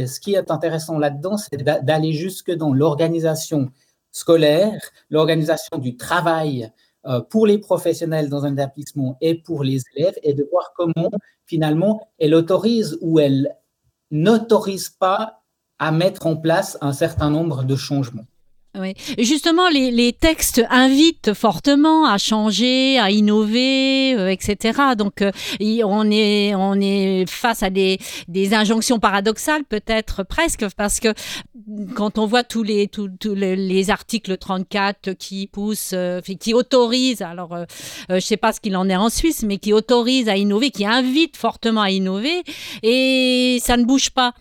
ce 0.07 0.19
qui 0.19 0.35
est 0.35 0.51
intéressant 0.51 0.97
là-dedans, 0.99 1.37
c'est 1.37 1.57
d'aller 1.57 2.13
jusque 2.13 2.51
dans 2.51 2.73
l'organisation 2.73 3.71
scolaire, 4.11 4.79
l'organisation 5.09 5.77
du 5.77 5.97
travail 5.97 6.71
pour 7.29 7.47
les 7.47 7.57
professionnels 7.57 8.29
dans 8.29 8.45
un 8.45 8.53
établissement 8.53 9.17
et 9.21 9.35
pour 9.35 9.63
les 9.63 9.81
élèves, 9.95 10.15
et 10.23 10.33
de 10.33 10.47
voir 10.51 10.73
comment 10.75 11.11
finalement 11.45 12.11
elle 12.19 12.35
autorise 12.35 12.97
ou 13.01 13.19
elle 13.19 13.55
n'autorise 14.11 14.89
pas 14.89 15.43
à 15.79 15.91
mettre 15.91 16.27
en 16.27 16.37
place 16.37 16.77
un 16.81 16.93
certain 16.93 17.29
nombre 17.29 17.63
de 17.63 17.75
changements. 17.75 18.25
Oui. 18.79 18.93
justement, 19.17 19.67
les, 19.67 20.13
textes 20.13 20.61
invitent 20.69 21.33
fortement 21.33 22.05
à 22.05 22.17
changer, 22.17 22.97
à 22.99 23.11
innover, 23.11 24.15
euh, 24.15 24.29
etc. 24.29 24.79
Donc, 24.97 25.21
euh, 25.21 25.31
on, 25.83 26.09
est, 26.09 26.55
on 26.55 26.75
est 26.79 27.29
face 27.29 27.63
à 27.63 27.69
des, 27.69 27.99
des 28.29 28.53
injonctions 28.53 28.97
paradoxales, 28.97 29.65
peut-être 29.65 30.23
presque, 30.23 30.65
parce 30.77 31.01
que 31.01 31.13
quand 31.95 32.17
on 32.17 32.25
voit 32.25 32.45
tous 32.45 32.63
les, 32.63 32.87
tous, 32.87 33.09
les, 33.35 33.89
articles 33.89 34.37
34 34.37 35.13
qui 35.13 35.47
poussent, 35.47 35.91
euh, 35.93 36.21
qui 36.21 36.53
autorisent, 36.53 37.21
alors 37.21 37.57
je 38.07 38.15
ne 38.15 38.19
sais 38.21 38.37
pas 38.37 38.53
ce 38.53 38.61
qu'il 38.61 38.77
en 38.77 38.87
est 38.87 38.95
en 38.95 39.09
Suisse, 39.09 39.43
mais 39.43 39.57
qui 39.57 39.73
autorisent 39.73 40.29
à 40.29 40.37
innover, 40.37 40.71
qui 40.71 40.85
invitent 40.85 41.35
fortement 41.35 41.81
à 41.81 41.91
innover, 41.91 42.43
et 42.83 43.59
ça 43.61 43.75
ne 43.75 43.83
bouge 43.83 44.11
pas 44.11 44.33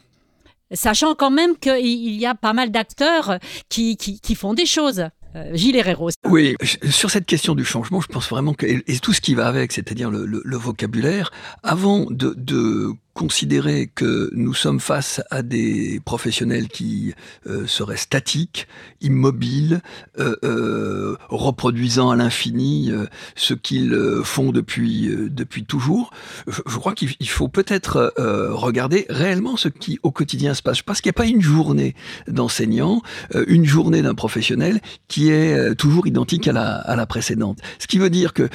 sachant 0.72 1.14
quand 1.14 1.30
même 1.30 1.56
qu'il 1.56 2.12
y 2.12 2.26
a 2.26 2.34
pas 2.34 2.52
mal 2.52 2.70
d'acteurs 2.70 3.38
qui, 3.68 3.96
qui, 3.96 4.34
font 4.34 4.54
des 4.54 4.66
choses. 4.66 5.06
Euh, 5.36 5.50
Gilles 5.54 5.76
Herrero. 5.76 6.10
Oui, 6.24 6.56
sur 6.90 7.10
cette 7.10 7.26
question 7.26 7.54
du 7.54 7.64
changement, 7.64 8.00
je 8.00 8.08
pense 8.08 8.28
vraiment 8.28 8.52
que, 8.52 8.66
et 8.66 8.98
tout 8.98 9.12
ce 9.12 9.20
qui 9.20 9.34
va 9.34 9.46
avec, 9.46 9.70
c'est-à-dire 9.70 10.10
le, 10.10 10.26
le, 10.26 10.56
vocabulaire, 10.56 11.30
avant 11.62 12.06
de, 12.10 12.34
de 12.36 12.90
considérer 13.14 13.90
que 13.94 14.30
nous 14.32 14.54
sommes 14.54 14.80
face 14.80 15.20
à 15.30 15.42
des 15.42 16.00
professionnels 16.04 16.68
qui 16.68 17.12
euh, 17.46 17.66
seraient 17.66 17.96
statiques, 17.96 18.68
immobiles, 19.00 19.80
euh, 20.18 20.36
euh, 20.44 21.16
reproduisant 21.28 22.10
à 22.10 22.16
l'infini 22.16 22.90
ce 23.34 23.54
qu'ils 23.54 23.96
font 24.24 24.52
depuis, 24.52 25.10
depuis 25.30 25.64
toujours, 25.64 26.12
je, 26.46 26.76
crois 26.76 26.94
qu'il 26.94 27.28
faut 27.28 27.48
peut-être 27.48 28.12
regarder 28.16 29.06
réellement 29.08 29.56
ce 29.56 29.68
qui 29.68 29.98
au 30.02 30.10
quotidien 30.10 30.54
se 30.54 30.62
passe. 30.62 30.82
Parce 30.82 31.00
qu'il 31.00 31.08
n'y 31.08 31.14
a 31.14 31.20
pas 31.20 31.26
une 31.26 31.42
journée 31.42 31.94
d'enseignant, 32.28 33.02
une 33.46 33.64
journée 33.64 34.02
d'un 34.02 34.14
professionnel 34.14 34.80
qui 35.08 35.30
est 35.30 35.74
toujours 35.74 36.06
identique 36.06 36.48
à 36.48 36.52
la, 36.52 36.76
à 36.76 36.96
la 36.96 37.06
précédente. 37.06 37.58
Ce 37.78 37.86
qui 37.86 37.98
veut 37.98 38.10
dire 38.10 38.32
que 38.32 38.48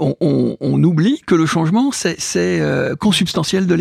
on, 0.00 0.82
oublie 0.84 1.20
que 1.26 1.34
le 1.34 1.46
changement, 1.46 1.90
c'est 1.92 2.60
consubstantiel 2.98 3.66
de 3.66 3.74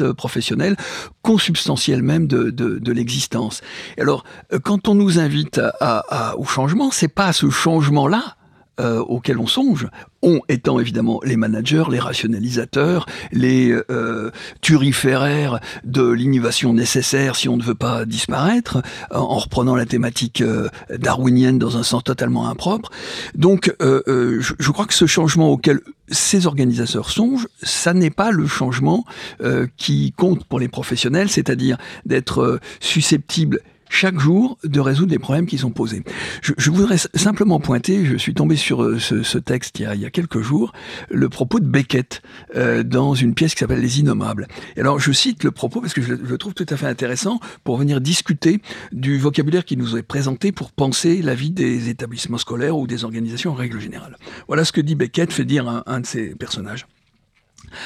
euh, 0.00 0.14
professionnel, 0.14 0.76
consubstantiel 1.22 2.02
même 2.02 2.26
de, 2.26 2.50
de, 2.50 2.92
l'existence. 2.92 3.62
Alors, 3.98 4.24
euh, 4.52 4.58
quand 4.58 4.88
on 4.88 4.94
nous 4.94 5.18
invite 5.18 5.60
à, 5.80 6.36
au 6.38 6.44
changement, 6.44 6.90
c'est 6.90 7.08
pas 7.08 7.32
ce 7.32 7.50
changement-là 7.50 8.36
euh, 8.80 8.98
auquel 9.00 9.38
on 9.38 9.46
songe, 9.46 9.88
on 10.22 10.40
étant 10.48 10.80
évidemment 10.80 11.20
les 11.24 11.36
managers, 11.36 11.84
les 11.90 11.98
rationalisateurs, 11.98 13.06
les 13.32 13.72
euh, 13.90 14.30
turiféraires 14.60 15.60
de 15.84 16.08
l'innovation 16.10 16.72
nécessaire 16.72 17.36
si 17.36 17.48
on 17.48 17.56
ne 17.56 17.62
veut 17.62 17.74
pas 17.74 18.04
disparaître, 18.04 18.82
en 19.10 19.38
reprenant 19.38 19.76
la 19.76 19.86
thématique 19.86 20.42
darwinienne 20.90 21.58
dans 21.58 21.76
un 21.76 21.82
sens 21.82 22.04
totalement 22.04 22.48
impropre. 22.48 22.90
Donc, 23.34 23.74
je, 23.80 24.40
je, 24.58 24.70
crois 24.70 24.86
que 24.86 24.94
ce 24.94 25.06
changement 25.06 25.50
auquel 25.50 25.80
ces 26.08 26.46
organisateurs 26.46 27.10
songent, 27.10 27.48
ça 27.62 27.94
n'est 27.94 28.10
pas 28.10 28.30
le 28.30 28.46
changement 28.46 29.04
euh, 29.40 29.66
qui 29.76 30.12
compte 30.12 30.44
pour 30.44 30.60
les 30.60 30.68
professionnels, 30.68 31.28
c'est-à-dire 31.28 31.78
d'être 32.04 32.42
euh, 32.42 32.60
susceptible 32.80 33.60
chaque 33.88 34.18
jour 34.18 34.58
de 34.64 34.80
résoudre 34.80 35.12
les 35.12 35.18
problèmes 35.18 35.46
qui 35.46 35.58
sont 35.58 35.70
posés. 35.70 36.02
Je, 36.42 36.70
voudrais 36.70 36.98
simplement 37.14 37.60
pointer, 37.60 38.04
je 38.04 38.16
suis 38.16 38.34
tombé 38.34 38.56
sur 38.56 38.82
euh, 38.82 38.98
ce, 38.98 39.38
texte 39.38 39.78
il 39.78 39.82
y, 39.82 39.86
a, 39.86 39.94
il 39.94 40.00
y, 40.00 40.06
a, 40.06 40.10
quelques 40.10 40.40
jours, 40.40 40.72
le 41.10 41.28
propos 41.28 41.60
de 41.60 41.66
Beckett 41.66 42.22
euh, 42.54 42.82
dans 42.82 43.14
une 43.14 43.34
pièce 43.34 43.54
qui 43.54 43.60
s'appelle 43.60 43.80
Les 43.80 44.00
Innommables. 44.00 44.48
Et 44.76 44.80
alors 44.80 44.98
je 44.98 45.12
cite 45.12 45.44
le 45.44 45.50
propos 45.50 45.80
parce 45.80 45.94
que 45.94 46.02
je, 46.02 46.14
le 46.14 46.38
trouve 46.38 46.54
tout 46.54 46.66
à 46.68 46.76
fait 46.76 46.86
intéressant 46.86 47.40
pour 47.64 47.76
venir 47.76 48.00
discuter 48.00 48.60
du 48.92 49.18
vocabulaire 49.18 49.64
qui 49.64 49.76
nous 49.76 49.96
est 49.96 50.02
présenté 50.02 50.52
pour 50.52 50.72
penser 50.72 51.22
la 51.22 51.34
vie 51.34 51.50
des 51.50 51.88
établissements 51.88 52.38
scolaires 52.38 52.76
ou 52.76 52.86
des 52.86 53.04
organisations 53.04 53.52
en 53.52 53.54
règle 53.54 53.80
générale. 53.80 54.16
Voilà 54.48 54.64
ce 54.64 54.72
que 54.72 54.80
dit 54.80 54.94
Beckett, 54.94 55.32
fait 55.32 55.44
dire 55.44 55.68
un, 55.68 55.82
un 55.86 56.00
de 56.00 56.06
ses 56.06 56.34
personnages. 56.34 56.86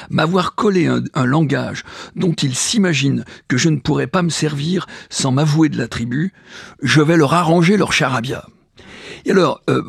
M'avoir 0.09 0.55
collé 0.55 0.87
un, 0.87 1.25
langage 1.25 1.83
dont 2.15 2.33
ils 2.33 2.55
s'imaginent 2.55 3.25
que 3.47 3.57
je 3.57 3.69
ne 3.69 3.79
pourrais 3.79 4.07
pas 4.07 4.21
me 4.21 4.29
servir 4.29 4.87
sans 5.09 5.31
m'avouer 5.31 5.69
de 5.69 5.77
la 5.77 5.87
tribu, 5.87 6.33
je 6.81 7.01
vais 7.01 7.17
leur 7.17 7.33
arranger 7.33 7.77
leur 7.77 7.93
charabia. 7.93 8.45
Et 9.25 9.31
alors, 9.31 9.61
euh, 9.69 9.81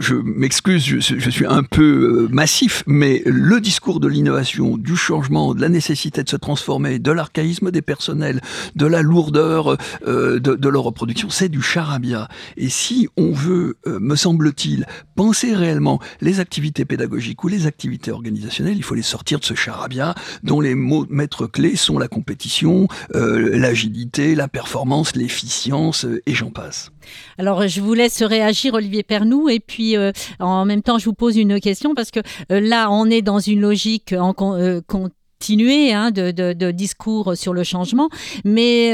je, 0.00 0.14
m'excuse, 0.14 0.84
je, 0.84 1.30
suis 1.30 1.46
un 1.46 1.62
peu 1.62 2.26
euh, 2.26 2.28
massif, 2.32 2.82
mais 2.86 3.22
le 3.24 3.60
discours 3.60 4.00
de 4.00 4.08
l'innovation, 4.08 4.76
du 4.76 4.96
changement, 4.96 5.54
de 5.54 5.60
la 5.60 5.68
nécessité 5.68 6.22
de 6.22 6.28
se 6.28 6.36
transformer, 6.36 6.98
de 6.98 7.12
l'archaïsme 7.12 7.70
des 7.70 7.82
personnels, 7.82 8.40
de 8.74 8.86
la 8.86 9.02
lourdeur 9.02 9.76
euh, 10.06 10.40
de, 10.40 10.68
leur 10.68 10.82
reproduction, 10.82 11.30
c'est 11.30 11.48
du 11.48 11.62
charabia. 11.62 12.28
Et 12.56 12.68
si 12.68 13.08
on 13.16 13.32
veut, 13.32 13.76
me 13.86 14.16
semble-t-il, 14.16 14.86
penser 15.14 15.54
réellement 15.54 16.00
les 16.20 16.40
activités 16.40 16.84
pédagogiques 16.84 17.42
ou 17.44 17.48
les 17.48 17.66
activités 17.66 18.10
organisationnelles, 18.10 18.76
il 18.76 18.82
faut 18.82 18.96
les 18.96 19.02
sortir 19.02 19.38
de 19.38 19.44
ce 19.44 19.54
charabia 19.54 20.14
dont 20.42 20.60
les 20.60 20.74
mots 20.74 21.06
maîtres 21.08 21.46
clés 21.46 21.76
sont 21.76 21.98
la 21.98 22.08
compétition, 22.08 22.88
l'agilité, 23.14 24.34
la 24.34 24.48
performance, 24.48 25.14
l'efficience, 25.14 26.06
et 26.26 26.34
j'en 26.34 26.50
passe. 26.50 26.90
Alors, 27.38 27.66
je 27.66 27.80
vous 27.80 27.94
laisse 27.94 28.22
réagir, 28.22 28.74
Olivier 28.74 29.02
Pernou, 29.02 29.48
et 29.48 29.60
puis 29.60 29.96
euh, 29.96 30.12
en 30.40 30.64
même 30.64 30.82
temps, 30.82 30.98
je 30.98 31.04
vous 31.06 31.14
pose 31.14 31.36
une 31.36 31.60
question 31.60 31.94
parce 31.94 32.10
que 32.10 32.20
euh, 32.50 32.60
là, 32.60 32.90
on 32.90 33.10
est 33.10 33.22
dans 33.22 33.38
une 33.38 33.60
logique 33.60 34.14
en 34.18 34.34
euh, 34.56 34.80
hein, 34.90 36.10
de, 36.10 36.70
discours 36.70 37.36
sur 37.36 37.52
le 37.52 37.62
changement, 37.62 38.08
mais 38.44 38.92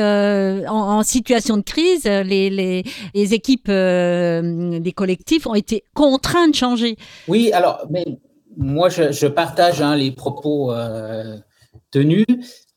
en, 0.69 1.03
situation 1.03 1.57
de 1.57 1.63
crise, 1.63 2.05
les, 2.05 2.85
équipes, 3.15 3.69
les 3.69 4.93
collectifs 4.95 5.47
ont 5.47 5.55
été 5.55 5.85
contraints 5.95 6.49
de 6.49 6.55
changer. 6.55 6.97
Oui, 7.29 7.53
alors, 7.53 7.87
mais 7.91 8.05
moi, 8.57 8.89
je, 8.89 9.27
partage 9.27 9.81
hein, 9.81 9.97
les 9.97 10.11
propos 10.11 10.73
tenus. 11.91 12.27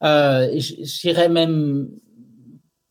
J'irais 0.01 1.30
même 1.30 1.88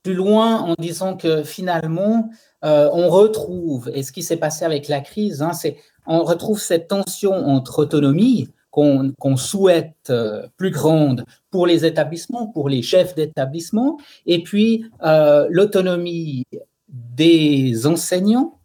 plus 0.04 0.14
loin 0.14 0.60
en 0.60 0.74
disant 0.78 1.16
que 1.16 1.42
finalement, 1.42 2.28
euh, 2.64 2.88
on 2.92 3.08
retrouve, 3.08 3.90
et 3.92 4.04
ce 4.04 4.12
qui 4.12 4.22
s'est 4.22 4.36
passé 4.36 4.64
avec 4.64 4.86
la 4.86 5.00
crise, 5.00 5.42
hein, 5.42 5.54
c'est 5.54 5.78
on 6.06 6.22
retrouve 6.22 6.60
cette 6.60 6.88
tension 6.88 7.32
entre 7.32 7.80
autonomie 7.80 8.48
qu'on 8.70 9.36
souhaite 9.36 10.10
euh, 10.10 10.46
plus 10.56 10.70
grande 10.70 11.24
pour 11.50 11.66
les 11.66 11.86
établissements, 11.86 12.48
pour 12.48 12.68
les 12.68 12.82
chefs 12.82 13.14
d'établissement, 13.14 13.98
et 14.26 14.42
puis 14.42 14.84
euh, 15.04 15.46
l'autonomie 15.48 16.44
des 16.88 17.86
enseignants 17.86 18.58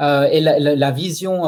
et 0.00 0.40
la, 0.40 0.90
vision 0.90 1.42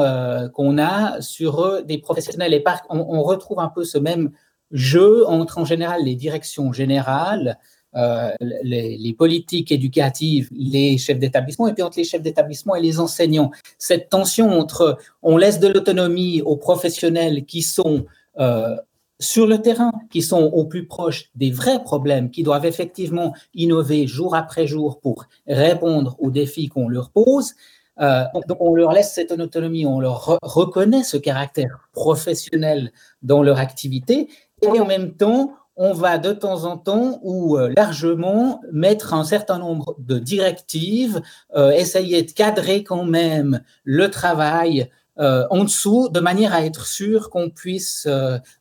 qu'on 0.53 0.79
a 0.79 1.21
sur 1.21 1.65
eux 1.65 1.83
des 1.83 1.99
professionnels. 1.99 2.55
Et 2.55 2.63
on, 2.89 3.01
on, 3.01 3.23
retrouve 3.25 3.59
un 3.59 3.69
peu 3.69 3.83
ce 3.83 3.99
même 3.99 4.31
jeu 4.71 5.27
entre 5.27 5.59
en 5.59 5.65
général 5.65 6.05
les 6.05 6.15
directions 6.15 6.73
générales 6.73 7.59
euh, 7.97 8.31
les, 8.41 9.15
politiques 9.17 9.71
éducatives, 9.71 10.49
les 10.53 10.99
chefs 10.99 11.19
d'établissement, 11.19 11.69
et 11.69 11.75
puis 11.75 11.83
entre 11.83 11.99
les 11.99 12.05
chefs 12.05 12.23
d'établissement 12.23 12.75
et 12.75 12.83
les 12.83 12.99
enseignants. 12.99 13.53
Cette 13.79 14.09
tension 14.09 14.51
entre 14.51 14.99
on 15.23 15.37
laisse 15.37 15.61
de 15.61 15.69
l'autonomie 15.69 16.43
aux 16.43 16.57
professionnels 16.57 17.45
qui 17.45 17.63
sont 17.63 18.05
euh, 18.41 18.75
sur 19.21 19.47
le 19.47 19.59
terrain, 19.59 19.93
qui 20.11 20.23
sont 20.23 20.43
au 20.43 20.65
plus 20.65 20.87
proche 20.87 21.31
des 21.37 21.53
vrais 21.53 21.83
problèmes, 21.85 22.31
qui 22.31 22.43
doivent 22.43 22.67
effectivement 22.67 23.33
innover 23.55 24.09
jour 24.09 24.35
après 24.35 24.67
jour 24.67 24.99
pour 24.99 25.27
répondre 25.47 26.17
aux 26.19 26.31
défis 26.31 26.69
qu'on 26.69 26.89
leur 26.89 27.11
pose. 27.11 27.55
Euh, 28.01 28.25
donc 28.49 28.59
on 28.61 28.75
leur 28.75 28.93
laisse 28.93 29.13
cette 29.13 29.31
autonomie, 29.31 29.87
on 29.87 30.01
leur 30.01 30.39
reconnaît 30.43 31.05
ce 31.05 31.17
caractère 31.17 31.89
professionnel 31.93 32.91
dans 33.23 33.43
leur 33.45 33.59
activité, 33.59 34.29
et 34.63 34.81
en 34.81 34.87
même 34.87 35.15
temps, 35.15 35.55
on 35.77 35.93
va 35.93 36.19
de 36.19 36.33
temps 36.33 36.65
en 36.65 36.77
temps 36.77 37.21
ou 37.23 37.57
euh, 37.57 37.73
largement 37.77 38.61
mettre 38.73 39.15
un 39.15 39.25
certain 39.25 39.59
nombre 39.59 39.97
de 39.99 40.19
directives, 40.19 41.21
euh, 41.57 41.71
essayer 41.71 42.23
de 42.23 42.31
cadrer 42.33 42.85
quand 42.85 43.05
même 43.05 43.61
le 43.83 44.11
travail 44.11 44.89
euh, 45.19 45.47
en 45.51 45.65
dessous 45.65 46.09
de 46.09 46.21
manière 46.21 46.55
à 46.55 46.65
être 46.65 46.87
sûr 46.87 47.31
qu'on 47.31 47.51
puisse 47.51 48.09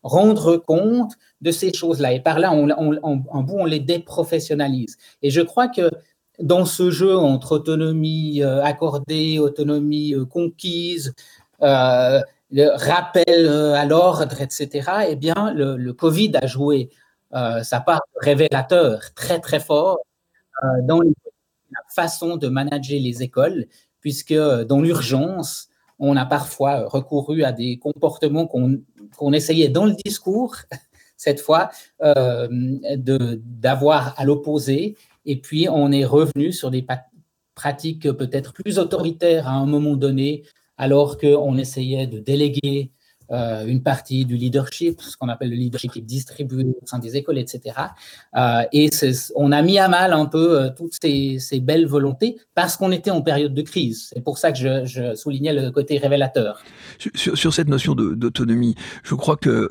rendre 0.04 0.58
compte 0.58 1.14
de 1.42 1.52
ces 1.52 1.74
choses-là. 1.74 2.14
Et 2.14 2.20
par 2.20 2.40
là, 2.40 2.52
en 2.52 3.42
bout, 3.42 3.56
on 3.58 3.66
les 3.66 3.80
déprofessionnalise. 3.80 4.98
Et 5.22 5.30
je 5.30 5.42
crois 5.42 5.68
que 5.68 5.90
dans 6.40 6.66
ce 6.66 6.90
jeu 6.90 7.16
entre 7.16 7.54
autonomie 7.54 8.44
accordée, 8.44 9.40
autonomie 9.40 10.16
conquise, 10.30 11.14
le 11.60 12.70
rappel 12.78 13.48
à 13.50 13.86
l'ordre, 13.86 14.40
etc., 14.40 14.92
eh 15.10 15.16
bien, 15.16 15.54
le, 15.56 15.92
Covid 15.92 16.34
a 16.36 16.46
joué 16.46 16.92
ça 17.64 17.80
part 17.80 18.02
révélateur 18.22 19.02
très 19.16 19.40
très 19.40 19.60
fort 19.60 20.00
euh, 20.64 20.82
dans 20.84 21.02
la 21.02 21.82
façon 21.90 22.38
de 22.38 22.48
manager 22.48 23.00
les 23.00 23.24
écoles, 23.24 23.66
puisque 24.02 24.32
euh, 24.32 24.64
dans 24.66 24.82
l'urgence, 24.82 25.70
on 26.00 26.16
a 26.16 26.26
parfois 26.26 26.88
recouru 26.88 27.44
à 27.44 27.52
des 27.52 27.78
comportements 27.78 28.48
qu'on 28.48 29.34
essayait 29.34 29.70
dans 29.70 29.86
le 29.86 29.94
discours, 29.94 30.56
cette 31.18 31.40
fois, 31.40 31.70
d'avoir 32.98 34.20
à 34.20 34.26
l'opposé, 34.26 34.98
et 35.26 35.40
puis 35.40 35.70
on 35.70 35.92
est 35.92 36.04
revenu 36.04 36.52
sur 36.52 36.70
des 36.70 36.86
pratiques 37.56 38.12
peut-être 38.12 38.52
plus 38.52 38.78
autoritaires 38.80 39.48
à 39.48 39.52
un 39.52 39.66
moment 39.66 39.96
donné, 39.96 40.44
alors 40.78 41.18
qu'on 41.18 41.58
essayait 41.58 42.08
de 42.08 42.20
déléguer 42.20 42.92
euh, 43.32 43.66
une 43.66 43.82
partie 43.82 44.26
du 44.26 44.36
leadership, 44.36 45.02
ce 45.02 45.16
qu'on 45.16 45.30
appelle 45.30 45.50
le 45.50 45.56
leadership 45.56 46.06
distribué 46.06 46.66
au 46.66 46.86
sein 46.86 47.00
des 47.00 47.16
écoles, 47.16 47.38
etc. 47.38 47.76
Euh, 48.36 48.64
et 48.72 48.90
on 49.36 49.52
a 49.52 49.62
mis 49.62 49.80
à 49.80 49.88
mal 49.88 50.14
un 50.14 50.26
peu 50.26 50.60
euh, 50.60 50.70
toutes 50.76 50.94
ces, 51.02 51.40
belles 51.62 51.88
volontés 51.88 52.38
parce 52.56 52.76
qu'on 52.76 52.92
était 52.92 53.12
en 53.12 53.22
période 53.22 53.54
de 53.54 53.62
crise. 53.62 54.10
C'est 54.14 54.24
pour 54.24 54.38
ça 54.38 54.52
que 54.52 54.58
je, 54.58 55.16
soulignais 55.16 55.54
le 55.54 55.72
côté 55.72 55.98
révélateur. 55.98 56.62
Sur, 57.16 57.54
cette 57.54 57.68
notion 57.68 57.96
d'autonomie, 57.96 58.76
je 59.04 59.16
crois 59.16 59.38
que, 59.38 59.70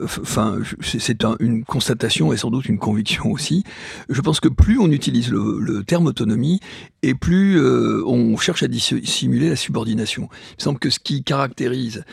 c'est 0.82 1.24
une 1.40 1.64
constatation 1.64 2.32
et 2.32 2.36
sans 2.36 2.50
doute 2.50 2.66
une 2.66 2.78
conviction 2.78 3.30
aussi. 3.30 3.64
Je 4.08 4.20
pense 4.20 4.40
que 4.40 4.48
plus 4.48 4.78
on 4.78 4.90
utilise 4.90 5.30
le, 5.30 5.82
terme 5.84 6.06
autonomie 6.06 6.60
et 7.02 7.14
plus 7.14 7.60
on 8.06 8.36
cherche 8.36 8.62
à 8.62 8.68
dissimuler 8.68 9.50
la 9.50 9.56
subordination. 9.56 10.28
Il 10.58 10.62
semble 10.62 10.78
que 10.78 10.90
ce 10.90 10.98
qui 10.98 11.24
caractérise 11.24 12.04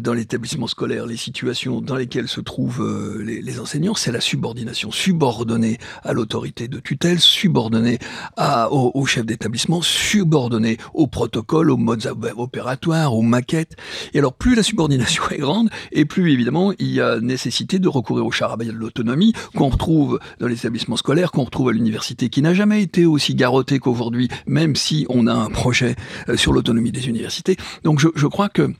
dans 0.00 0.14
l'établissement 0.14 0.66
scolaire 0.66 0.79
les 0.86 1.16
situations 1.16 1.80
dans 1.80 1.96
lesquelles 1.96 2.28
se 2.28 2.40
trouvent 2.40 2.82
euh, 2.82 3.22
les, 3.22 3.60
enseignants, 3.60 3.94
c'est 3.94 4.12
la 4.12 4.20
subordination, 4.20 4.90
subordonnée 4.90 5.78
à 6.02 6.12
l'autorité 6.12 6.68
de 6.68 6.78
tutelle, 6.78 7.20
subordonnée 7.20 7.98
à, 8.36 8.72
au, 8.72 9.04
chef 9.06 9.26
d'établissement, 9.26 9.82
subordonnée 9.82 10.78
au 10.94 11.06
protocole, 11.06 11.70
aux 11.70 11.76
modes 11.76 12.06
opératoires, 12.36 13.14
aux 13.14 13.22
maquettes. 13.22 13.76
Et 14.14 14.18
alors, 14.18 14.32
plus 14.32 14.54
la 14.54 14.62
subordination 14.62 15.22
est 15.30 15.38
grande, 15.38 15.70
et 15.92 16.04
plus 16.04 16.32
évidemment, 16.32 16.72
il 16.78 16.92
y 16.92 17.00
a 17.00 17.20
nécessité 17.20 17.78
de 17.78 17.88
recourir 17.88 18.26
au 18.26 18.30
charabia 18.30 18.72
de 18.72 18.76
l'autonomie 18.76 19.32
qu'on 19.54 19.68
retrouve 19.68 20.18
dans 20.38 20.46
les 20.46 20.56
établissements 20.56 20.96
scolaires, 20.96 21.32
qu'on 21.32 21.44
retrouve 21.44 21.68
à 21.68 21.72
l'université, 21.72 22.28
qui 22.28 22.42
n'a 22.42 22.54
jamais 22.54 22.82
été 22.82 23.06
aussi 23.06 23.34
garrotté 23.34 23.78
qu'aujourd'hui, 23.78 24.28
même 24.46 24.76
si 24.76 25.06
on 25.08 25.26
a 25.26 25.32
un 25.32 25.50
projet 25.50 25.96
euh, 26.28 26.36
sur 26.36 26.52
l'autonomie 26.52 26.92
des 26.92 27.08
universités. 27.08 27.56
Donc, 27.84 28.00
je 28.00 28.26
crois 28.26 28.48
que 28.48 28.72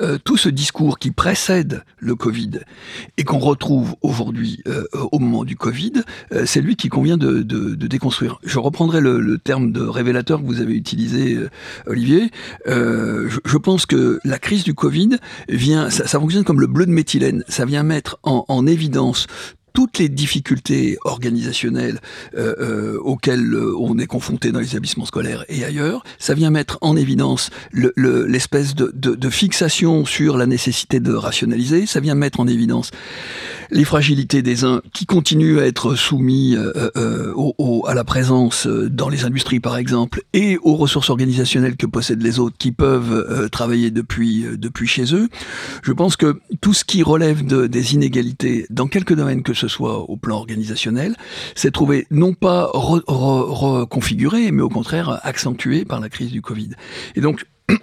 euh, 0.00 0.18
tout 0.22 0.36
ce 0.36 0.48
discours 0.48 0.98
qui 0.98 1.10
précède 1.10 1.84
le 1.98 2.14
Covid 2.14 2.60
et 3.16 3.24
qu'on 3.24 3.38
retrouve 3.38 3.94
aujourd'hui 4.02 4.62
euh, 4.66 4.84
au 5.12 5.18
moment 5.18 5.44
du 5.44 5.56
Covid, 5.56 5.92
euh, 6.32 6.44
c'est 6.46 6.60
lui 6.60 6.76
qui 6.76 6.88
convient 6.88 7.16
de, 7.16 7.42
déconstruire. 7.74 8.38
Je 8.44 8.58
reprendrai 8.58 9.00
le, 9.00 9.38
terme 9.38 9.72
de 9.72 9.82
révélateur 9.82 10.40
que 10.40 10.46
vous 10.46 10.60
avez 10.60 10.74
utilisé, 10.74 11.38
Olivier. 11.86 12.30
Je, 12.66 13.58
pense 13.58 13.86
que 13.86 14.20
la 14.24 14.38
crise 14.38 14.64
du 14.64 14.74
Covid 14.74 15.18
vient, 15.48 15.90
ça, 15.90 16.06
fonctionne 16.06 16.44
comme 16.44 16.60
le 16.60 16.66
bleu 16.66 16.86
de 16.86 16.90
méthylène, 16.90 17.44
ça 17.48 17.64
vient 17.64 17.82
mettre 17.82 18.18
en 18.22 18.66
évidence 18.66 19.26
toutes 19.72 19.98
les 19.98 20.08
difficultés 20.08 20.98
organisationnelles 21.04 22.00
euh, 22.36 22.54
euh, 22.60 22.98
auxquelles 23.00 23.54
euh, 23.54 23.74
on 23.78 23.98
est 23.98 24.06
confronté 24.06 24.52
dans 24.52 24.60
les 24.60 24.68
établissements 24.68 25.04
scolaires 25.04 25.44
et 25.48 25.64
ailleurs, 25.64 26.02
ça 26.18 26.34
vient 26.34 26.50
mettre 26.50 26.78
en 26.80 26.96
évidence 26.96 27.50
l'espèce 27.72 28.74
de, 28.74 29.30
fixation 29.30 30.04
sur 30.04 30.36
la 30.36 30.46
nécessité 30.46 30.98
de 30.98 31.12
rationaliser, 31.12 31.86
ça 31.86 32.00
vient 32.00 32.14
mettre 32.14 32.40
en 32.40 32.48
évidence 32.48 32.90
les 33.70 33.84
fragilités 33.84 34.42
des 34.42 34.64
uns 34.64 34.82
qui 34.92 35.06
continuent 35.06 35.60
à 35.60 35.66
être 35.66 35.94
soumis 35.94 36.56
à 36.56 37.94
la 37.94 38.04
présence 38.04 38.66
dans 38.66 39.08
les 39.08 39.24
industries 39.24 39.60
par 39.60 39.76
exemple 39.76 40.22
et 40.32 40.58
aux 40.62 40.74
ressources 40.74 41.10
organisationnelles 41.10 41.76
que 41.76 41.86
possèdent 41.86 42.22
les 42.22 42.40
autres 42.40 42.56
qui 42.58 42.72
peuvent 42.72 43.48
travailler 43.50 43.92
depuis, 43.92 44.44
depuis 44.58 44.88
chez 44.88 45.14
eux. 45.14 45.28
Je 45.82 45.92
pense 45.92 46.16
que 46.16 46.40
tout 46.60 46.74
ce 46.74 46.84
qui 46.84 47.04
relève 47.04 47.46
de, 47.46 47.68
des 47.68 47.94
inégalités 47.94 48.66
dans 48.70 48.88
quelques 48.88 49.14
domaines 49.14 49.42
que 49.42 49.54
ce 49.60 49.68
soit 49.68 49.98
au 49.98 50.16
plan 50.16 50.36
organisationnel, 50.36 51.16
s'est 51.54 51.70
trouvé 51.70 52.06
non 52.10 52.34
pas 52.34 52.70
reconfiguré, 52.72 54.50
mais 54.50 54.62
au 54.62 54.68
contraire 54.68 55.20
accentué 55.22 55.84
par 55.84 56.00
la 56.00 56.08
crise 56.08 56.30
du 56.30 56.42
Covid. 56.42 56.70
Et 57.14 57.20
donc, 57.20 57.44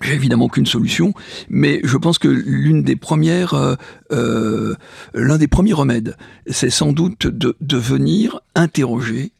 j'ai 0.00 0.14
évidemment 0.14 0.46
aucune 0.46 0.66
solution, 0.66 1.12
mais 1.48 1.80
je 1.84 1.96
pense 1.96 2.18
que 2.18 2.28
l'une 2.28 2.82
des 2.82 2.96
premières, 2.96 3.54
euh, 3.54 3.74
euh, 4.12 4.74
l'un 5.14 5.38
des 5.38 5.48
premiers 5.48 5.72
remèdes, 5.72 6.16
c'est 6.48 6.70
sans 6.70 6.92
doute 6.92 7.26
de, 7.26 7.76
venir 7.76 8.40
interroger 8.54 9.32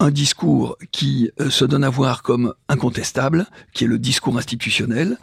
un 0.00 0.10
discours 0.10 0.78
qui 0.92 1.30
euh, 1.40 1.50
se 1.50 1.64
donne 1.64 1.82
à 1.82 1.90
voir 1.90 2.22
comme 2.22 2.54
incontestable, 2.68 3.46
qui 3.72 3.84
est 3.84 3.88
le 3.88 3.98
discours 3.98 4.38
institutionnel, 4.38 5.18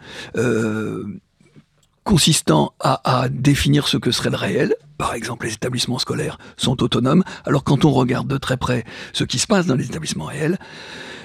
consistant 2.06 2.74
à, 2.80 3.24
à, 3.24 3.30
définir 3.30 3.90
ce 3.90 3.98
que 3.98 4.12
serait 4.12 4.30
le 4.30 4.38
réel. 4.38 4.76
Par 4.98 5.14
exemple, 5.14 5.48
les 5.48 5.54
établissements 5.54 6.00
scolaires 6.00 6.38
sont 6.56 6.82
autonomes, 6.82 7.24
alors 7.44 7.66
quand 7.66 7.84
on 7.84 7.92
regarde 7.92 8.28
de 8.28 8.38
très 8.38 8.56
près 8.56 8.86
ce 9.12 9.26
qui 9.26 9.40
se 9.40 9.48
passe 9.48 9.66
dans 9.66 9.76
les 9.76 9.88
établissements 9.88 10.26
réels, 10.26 10.58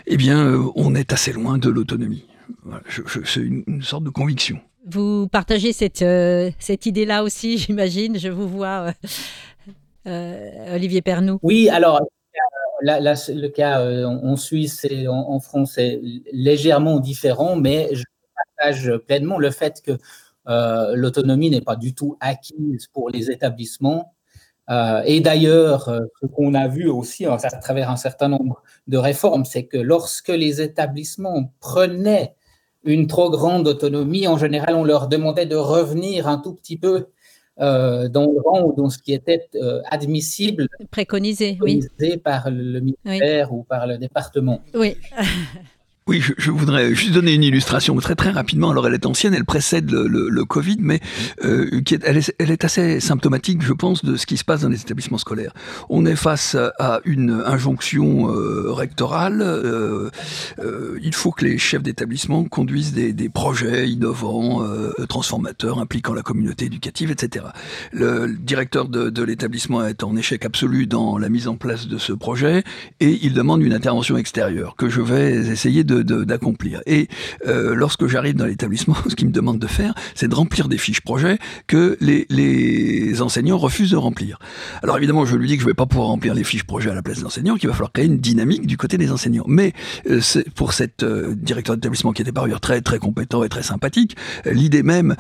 eh 0.07 0.17
bien, 0.17 0.45
euh, 0.45 0.65
on 0.75 0.95
est 0.97 1.13
assez 1.13 1.33
loin 1.33 1.59
de 1.59 1.69
l'autonomie. 1.69 2.25
Voilà, 2.65 2.83
c'est 3.25 3.41
une, 3.41 3.63
une, 3.69 3.83
sorte 3.83 4.03
de 4.03 4.11
conviction. 4.11 4.59
Vous 4.87 5.29
partagez 5.29 5.73
cette, 5.73 6.03
euh, 6.03 6.51
cette 6.59 6.87
idée-là 6.87 7.23
aussi, 7.23 7.59
j'imagine. 7.65 8.19
Je 8.19 8.29
vous 8.29 8.49
vois, 8.49 8.89
euh, 8.89 8.93
euh 10.09 10.75
Olivier 10.75 11.03
Pernou. 11.03 11.39
Oui, 11.43 11.69
alors 11.69 12.01
Là, 12.83 12.99
là, 12.99 13.13
le 13.29 13.49
cas 13.49 13.85
en 14.07 14.37
Suisse 14.37 14.87
et 14.89 15.07
en, 15.07 15.13
en, 15.13 15.39
France 15.39 15.77
est 15.77 16.01
légèrement 16.33 16.99
différent, 16.99 17.55
mais 17.55 17.91
je 17.93 18.03
partage 18.57 18.91
pleinement 19.07 19.37
le 19.37 19.51
fait 19.51 19.83
que 19.85 19.99
euh, 20.49 20.95
l'autonomie 20.95 21.51
n'est 21.51 21.61
pas 21.61 21.77
du 21.77 21.95
tout 21.95 22.17
acquise 22.21 22.87
pour 22.93 23.11
les 23.11 23.31
établissements. 23.31 24.15
Euh, 24.71 25.03
et 25.05 25.21
d'ailleurs, 25.21 25.89
euh, 25.89 26.01
ce 26.21 26.27
qu'on 26.27 26.55
a 26.55 26.69
vu 26.69 26.89
aussi 26.89 27.27
à 27.27 27.37
travers 27.37 27.91
un 27.91 27.97
certain 27.97 28.29
nombre 28.29 28.63
de 28.87 28.99
réformes, 28.99 29.45
c'est 29.45 29.65
que 29.65 29.77
lorsque 29.77 30.29
les 30.29 30.61
établissements 30.61 31.53
prenaient 31.61 32.35
une 32.85 33.07
trop 33.07 33.31
grande 33.31 33.67
autonomie, 33.67 34.27
en 34.29 34.39
général, 34.39 34.75
on 34.75 34.85
leur 34.85 35.09
demandait 35.09 35.47
de 35.47 35.57
revenir 35.57 36.29
un 36.29 36.39
tout 36.39 36.55
petit 36.55 36.79
peu 36.79 37.09
euh, 37.61 38.09
dans 38.09 38.25
le 38.25 38.41
rang 38.43 38.63
ou 38.63 38.73
dans 38.75 38.89
ce 38.89 38.99
qui 38.99 39.13
était 39.13 39.49
euh, 39.57 39.83
admissible. 39.91 40.67
Préconisé, 40.91 41.57
préconisé 41.57 41.89
oui. 42.01 42.17
par 42.17 42.51
le 42.51 42.81
ministère 42.81 43.53
oui. 43.53 43.59
ou 43.59 43.65
par 43.65 43.87
le 43.87 43.99
département. 43.99 44.63
Oui. 44.73 44.97
Oui, 46.07 46.21
je, 46.21 46.33
je, 46.39 46.51
voudrais 46.51 46.93
juste 46.95 47.13
donner 47.13 47.35
une 47.35 47.45
illustration 47.45 47.95
très 47.97 48.17
très 48.17 48.31
rapidement. 48.31 48.71
Alors 48.71 48.87
elle 48.87 48.95
est 48.95 49.07
ancienne, 49.07 49.35
elle 49.35 49.45
précède 49.45 49.91
le, 49.91 50.45
Covid, 50.45 50.79
mais 50.81 51.01
euh, 51.45 51.71
elle, 52.03 52.17
est, 52.51 52.65
assez 52.65 52.99
symptomatique, 52.99 53.63
je 53.63 53.73
pense, 53.73 54.05
de 54.05 54.17
ce 54.17 54.27
qui 54.27 54.37
se 54.37 54.45
passe 54.45 54.63
dans 54.63 54.69
les 54.69 54.81
établissements 54.81 55.19
scolaires. 55.19 55.53
On 55.89 56.07
est 56.07 56.17
face 56.17 56.57
à 56.79 57.01
une 57.05 57.43
injonction 57.47 58.35
euh, 58.35 58.73
rectorale. 58.73 59.41
Euh, 59.43 60.11
il 61.03 61.15
faut 61.15 61.31
que 61.31 61.45
les 61.45 61.59
chefs 61.59 61.83
d'établissement 61.83 62.45
conduisent 62.45 62.93
des, 62.93 63.29
projets 63.29 63.89
innovants, 63.89 64.67
transformateurs, 65.09 65.79
impliquant 65.79 66.15
la 66.15 66.23
communauté 66.23 66.65
éducative, 66.65 67.11
etc. 67.11 67.47
Le, 67.93 68.27
le 68.27 68.37
directeur 68.37 68.89
de, 68.89 69.11
de 69.11 69.23
l'établissement 69.23 69.85
est 69.87 70.03
en 70.03 70.17
échec 70.17 70.45
absolu 70.45 70.87
dans 70.87 71.19
la 71.19 71.29
mise 71.29 71.47
en 71.47 71.57
place 71.57 71.87
de 71.87 71.99
ce 71.99 72.13
projet 72.13 72.65
et 72.99 73.19
il 73.23 73.33
demande 73.35 73.63
une 73.63 73.73
intervention 73.73 74.17
extérieure 74.17 74.75
que 74.77 74.89
je 74.89 75.01
vais 75.01 75.35
essayer 75.35 75.85
de 75.85 76.00
d'accomplir. 76.03 76.81
Et 76.87 77.09
euh, 77.47 77.75
lorsque 77.75 78.07
j'arrive 78.07 78.35
dans 78.37 78.47
l'établissement, 78.47 78.97
ce 79.09 79.15
qu'ils 79.15 79.29
me 79.29 79.33
demandent 79.33 79.59
de 79.59 79.67
faire, 79.67 79.95
c'est 80.15 80.29
de 80.29 80.35
remplir 80.35 80.69
des 80.69 80.79
fiches 80.79 81.01
projets 81.01 81.39
que 81.67 81.97
les, 82.01 82.27
les 82.31 83.23
enseignants 83.23 83.59
refusent 83.59 83.91
de 83.93 83.97
remplir. 83.97 84.39
Alors 84.83 84.97
évidemment, 84.97 85.25
je 85.25 85.37
lui 85.37 85.49
dis 85.49 85.57
que 85.57 85.63
je 85.63 85.67
vais 85.67 85.75
pas 85.75 85.87
pouvoir 85.87 86.09
remplir 86.09 86.35
les 86.35 86.45
fiches 86.45 86.65
projets 86.65 86.91
à 86.91 86.95
la 86.95 87.03
place 87.03 87.19
des 87.19 87.25
enseignants, 87.25 87.57
qu'il 87.57 87.69
va 87.69 87.75
falloir 87.75 87.93
créer 87.93 88.07
une 88.07 88.19
dynamique 88.19 88.67
du 88.67 88.77
côté 88.77 88.99
des 88.99 89.11
enseignants. 89.11 89.45
Mais 89.47 89.73
euh, 90.09 90.21
pour 90.55 90.73
cette 90.73 91.03
euh, 91.03 91.35
directeur 91.35 91.77
d'établissement 91.77 92.13
qui 92.13 92.23
était 92.23 92.33
par 92.33 92.45
ailleurs 92.45 92.61
très 92.61 92.81
très 92.81 92.99
compétent 92.99 93.43
et 93.45 93.49
très 93.49 93.63
sympathique, 93.63 94.17
l'idée 94.45 94.83
même 94.83 95.17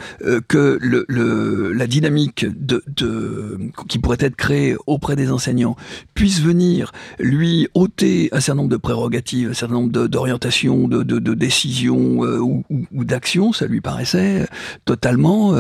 que 0.49 0.79
le, 0.81 1.05
le, 1.09 1.73
la 1.73 1.87
dynamique 1.87 2.47
de, 2.49 2.83
de, 2.87 3.59
qui 3.89 3.99
pourrait 3.99 4.19
être 4.21 4.37
créée 4.37 4.77
auprès 4.87 5.17
des 5.17 5.31
enseignants 5.31 5.77
puisse 6.15 6.41
venir 6.41 6.93
lui 7.19 7.69
ôter 7.75 8.29
un 8.33 8.41
certain 8.41 8.59
nombre 8.59 8.71
de 8.71 8.77
prérogatives, 8.77 9.51
un 9.51 9.55
certain 9.55 9.75
nombre 9.75 10.07
d'orientations, 10.07 10.51
de, 10.65 11.03
de, 11.03 11.19
de, 11.19 11.35
décisions 11.35 12.21
ou, 12.21 12.65
ou, 12.71 13.05
d'actions, 13.05 13.53
ça 13.53 13.67
lui 13.67 13.81
paraissait 13.81 14.47
totalement 14.85 15.55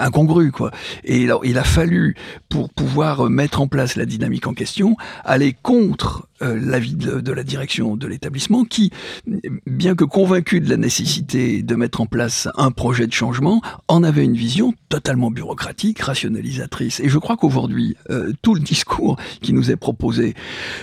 incongru 0.00 0.50
quoi. 0.52 0.70
Et 1.04 1.26
il 1.44 1.58
a 1.58 1.64
fallu 1.64 2.14
pour 2.48 2.70
pouvoir 2.70 3.28
mettre 3.30 3.60
en 3.60 3.68
place 3.68 3.96
la 3.96 4.04
dynamique 4.04 4.46
en 4.46 4.54
question 4.54 4.96
aller 5.24 5.54
contre 5.62 6.28
euh, 6.40 6.58
l'avis 6.60 6.94
de, 6.94 7.32
la 7.32 7.42
direction 7.42 7.96
de 7.96 8.06
l'établissement 8.06 8.64
qui, 8.64 8.92
bien 9.66 9.96
que 9.96 10.04
convaincu 10.04 10.60
de 10.60 10.70
la 10.70 10.76
nécessité 10.76 11.62
de 11.62 11.74
mettre 11.74 12.00
en 12.00 12.06
place 12.06 12.48
un 12.56 12.70
projet 12.70 13.08
de 13.08 13.12
changement, 13.12 13.60
en 13.88 14.04
avait 14.04 14.24
une 14.24 14.36
vision 14.36 14.72
totalement 14.88 15.32
bureaucratique, 15.32 16.00
rationalisatrice. 16.00 17.00
Et 17.00 17.08
je 17.08 17.18
crois 17.18 17.36
qu'aujourd'hui, 17.36 17.96
euh, 18.10 18.32
tout 18.40 18.54
le 18.54 18.60
discours 18.60 19.16
qui 19.40 19.52
nous 19.52 19.72
est 19.72 19.76
proposé 19.76 20.34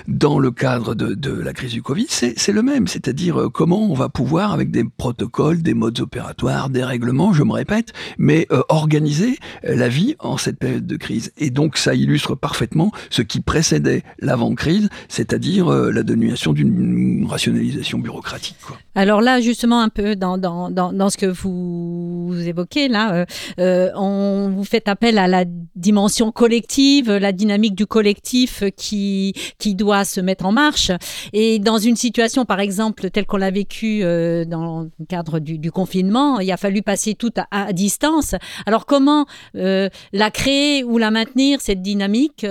dans 0.10 0.40
le 0.40 0.52
cadre 0.52 0.94
de, 0.94 1.14
de 1.14 1.32
la 1.32 1.54
crise 1.54 1.72
du 1.72 1.82
Covid, 1.82 2.08
c'est 2.10 2.52
le 2.52 2.62
même, 2.62 2.88
c'est-à-dire 2.88 3.45
euh, 3.46 3.50
comment 3.50 3.90
on 3.90 3.94
va 3.94 4.10
pouvoir, 4.10 4.54
avec 4.54 4.72
des 4.72 4.84
protocoles, 4.84 5.62
des 5.62 5.74
modes 5.74 6.00
opératoires, 6.00 6.70
des 6.70 6.84
règlements, 6.84 7.34
je 7.34 7.44
me 7.44 7.54
répète, 7.54 7.94
mais 8.18 8.48
organiser 8.70 9.38
la 9.64 9.88
vie 9.88 10.16
en 10.20 10.38
cette 10.38 10.58
période 10.58 10.86
de 10.86 10.98
crise. 10.98 11.32
Et 11.38 11.50
donc 11.50 11.78
ça 11.78 11.96
illustre 11.96 12.36
parfaitement 12.36 12.92
ce 13.10 13.22
qui 13.22 13.40
précédait 13.42 14.04
l'avant-crise, 14.20 14.90
c'est-à-dire 15.08 15.46
dire 15.46 15.72
euh, 15.72 15.92
la 15.92 16.04
dénuation 16.04 16.54
d'une 16.54 17.26
rationalisation 17.30 18.00
bureaucratique. 18.00 18.56
Alors 18.96 19.22
là, 19.22 19.42
justement, 19.42 19.82
un 19.82 19.90
peu 19.90 20.16
dans, 20.16 20.38
dans, 20.38 20.72
dans, 20.72 21.10
ce 21.10 21.18
que 21.18 21.26
vous, 21.26 22.34
évoquez, 22.46 22.88
là, 22.88 23.14
euh, 23.14 23.26
euh, 23.60 23.90
on 23.96 24.50
vous 24.50 24.64
fait 24.64 24.88
appel 24.88 25.18
à 25.18 25.28
la 25.28 25.44
dimension 25.76 26.32
collective, 26.32 27.12
la 27.12 27.32
dynamique 27.32 27.76
du 27.76 27.86
collectif 27.86 28.64
qui, 28.76 29.34
qui 29.60 29.76
doit 29.76 30.06
se 30.06 30.22
mettre 30.22 30.46
en 30.46 30.52
marche. 30.52 30.92
Et 31.34 31.60
dans 31.60 31.78
une 31.78 31.96
situation, 31.96 32.46
par 32.46 32.60
exemple, 32.60 33.10
telle 33.10 33.26
qu'on 33.26 33.35
l'a 33.38 33.52
vécue 33.52 34.02
dans 34.46 34.82
le 34.82 35.06
cadre 35.08 35.40
du, 35.40 35.72
confinement, 35.72 36.40
il 36.40 36.52
a 36.52 36.58
fallu 36.58 36.82
passer 36.82 37.16
tout 37.16 37.34
à, 37.52 37.74
distance. 37.74 38.36
Alors 38.66 38.86
comment 38.86 39.26
la 39.54 40.32
créer 40.32 40.84
ou 40.84 40.98
la 40.98 41.12
maintenir, 41.12 41.62
cette 41.62 41.82
dynamique 41.82 42.46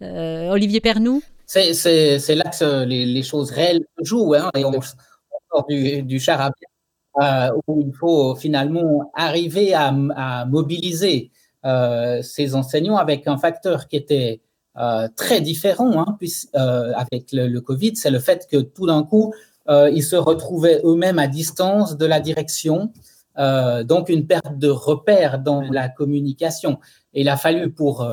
Olivier 0.00 0.80
Pernou 0.80 1.22
c'est 1.46 2.34
là 2.34 2.50
que 2.50 2.84
les, 2.84 3.22
choses 3.22 3.50
réelles 3.50 3.84
jouent. 4.02 4.34
Hein, 4.34 4.50
et 4.56 4.64
on, 4.64 4.80
sort 4.80 5.66
du, 5.68 6.02
du 6.02 6.18
charabia 6.18 6.66
euh, 7.22 7.50
où 7.66 7.80
il 7.80 7.94
faut 7.94 8.34
finalement 8.34 9.10
arriver 9.14 9.72
à, 9.72 9.90
mobiliser 10.46 11.30
euh, 11.64 12.20
ces 12.20 12.54
enseignants 12.54 12.98
avec 12.98 13.26
un 13.26 13.38
facteur 13.38 13.88
qui 13.88 13.96
était 13.96 14.42
euh, 14.76 15.08
très 15.16 15.40
différent 15.40 15.92
hein, 15.98 16.18
avec 16.94 17.32
le, 17.32 17.58
Covid, 17.60 17.96
c'est 17.96 18.10
le 18.10 18.18
fait 18.18 18.46
que 18.50 18.58
tout 18.58 18.86
d'un 18.86 19.02
coup, 19.02 19.32
ils 19.68 20.04
se 20.04 20.16
retrouvaient 20.16 20.80
eux-mêmes 20.84 21.18
à 21.18 21.26
distance 21.26 21.96
de 21.96 22.06
la 22.06 22.20
direction, 22.20 22.92
donc 23.36 24.08
une 24.08 24.26
perte 24.26 24.58
de 24.58 24.68
repère 24.68 25.38
dans 25.38 25.62
la 25.62 25.88
communication. 25.88 26.78
Et 27.14 27.22
il 27.22 27.28
a 27.28 27.36
fallu 27.36 27.70
pour 27.70 28.06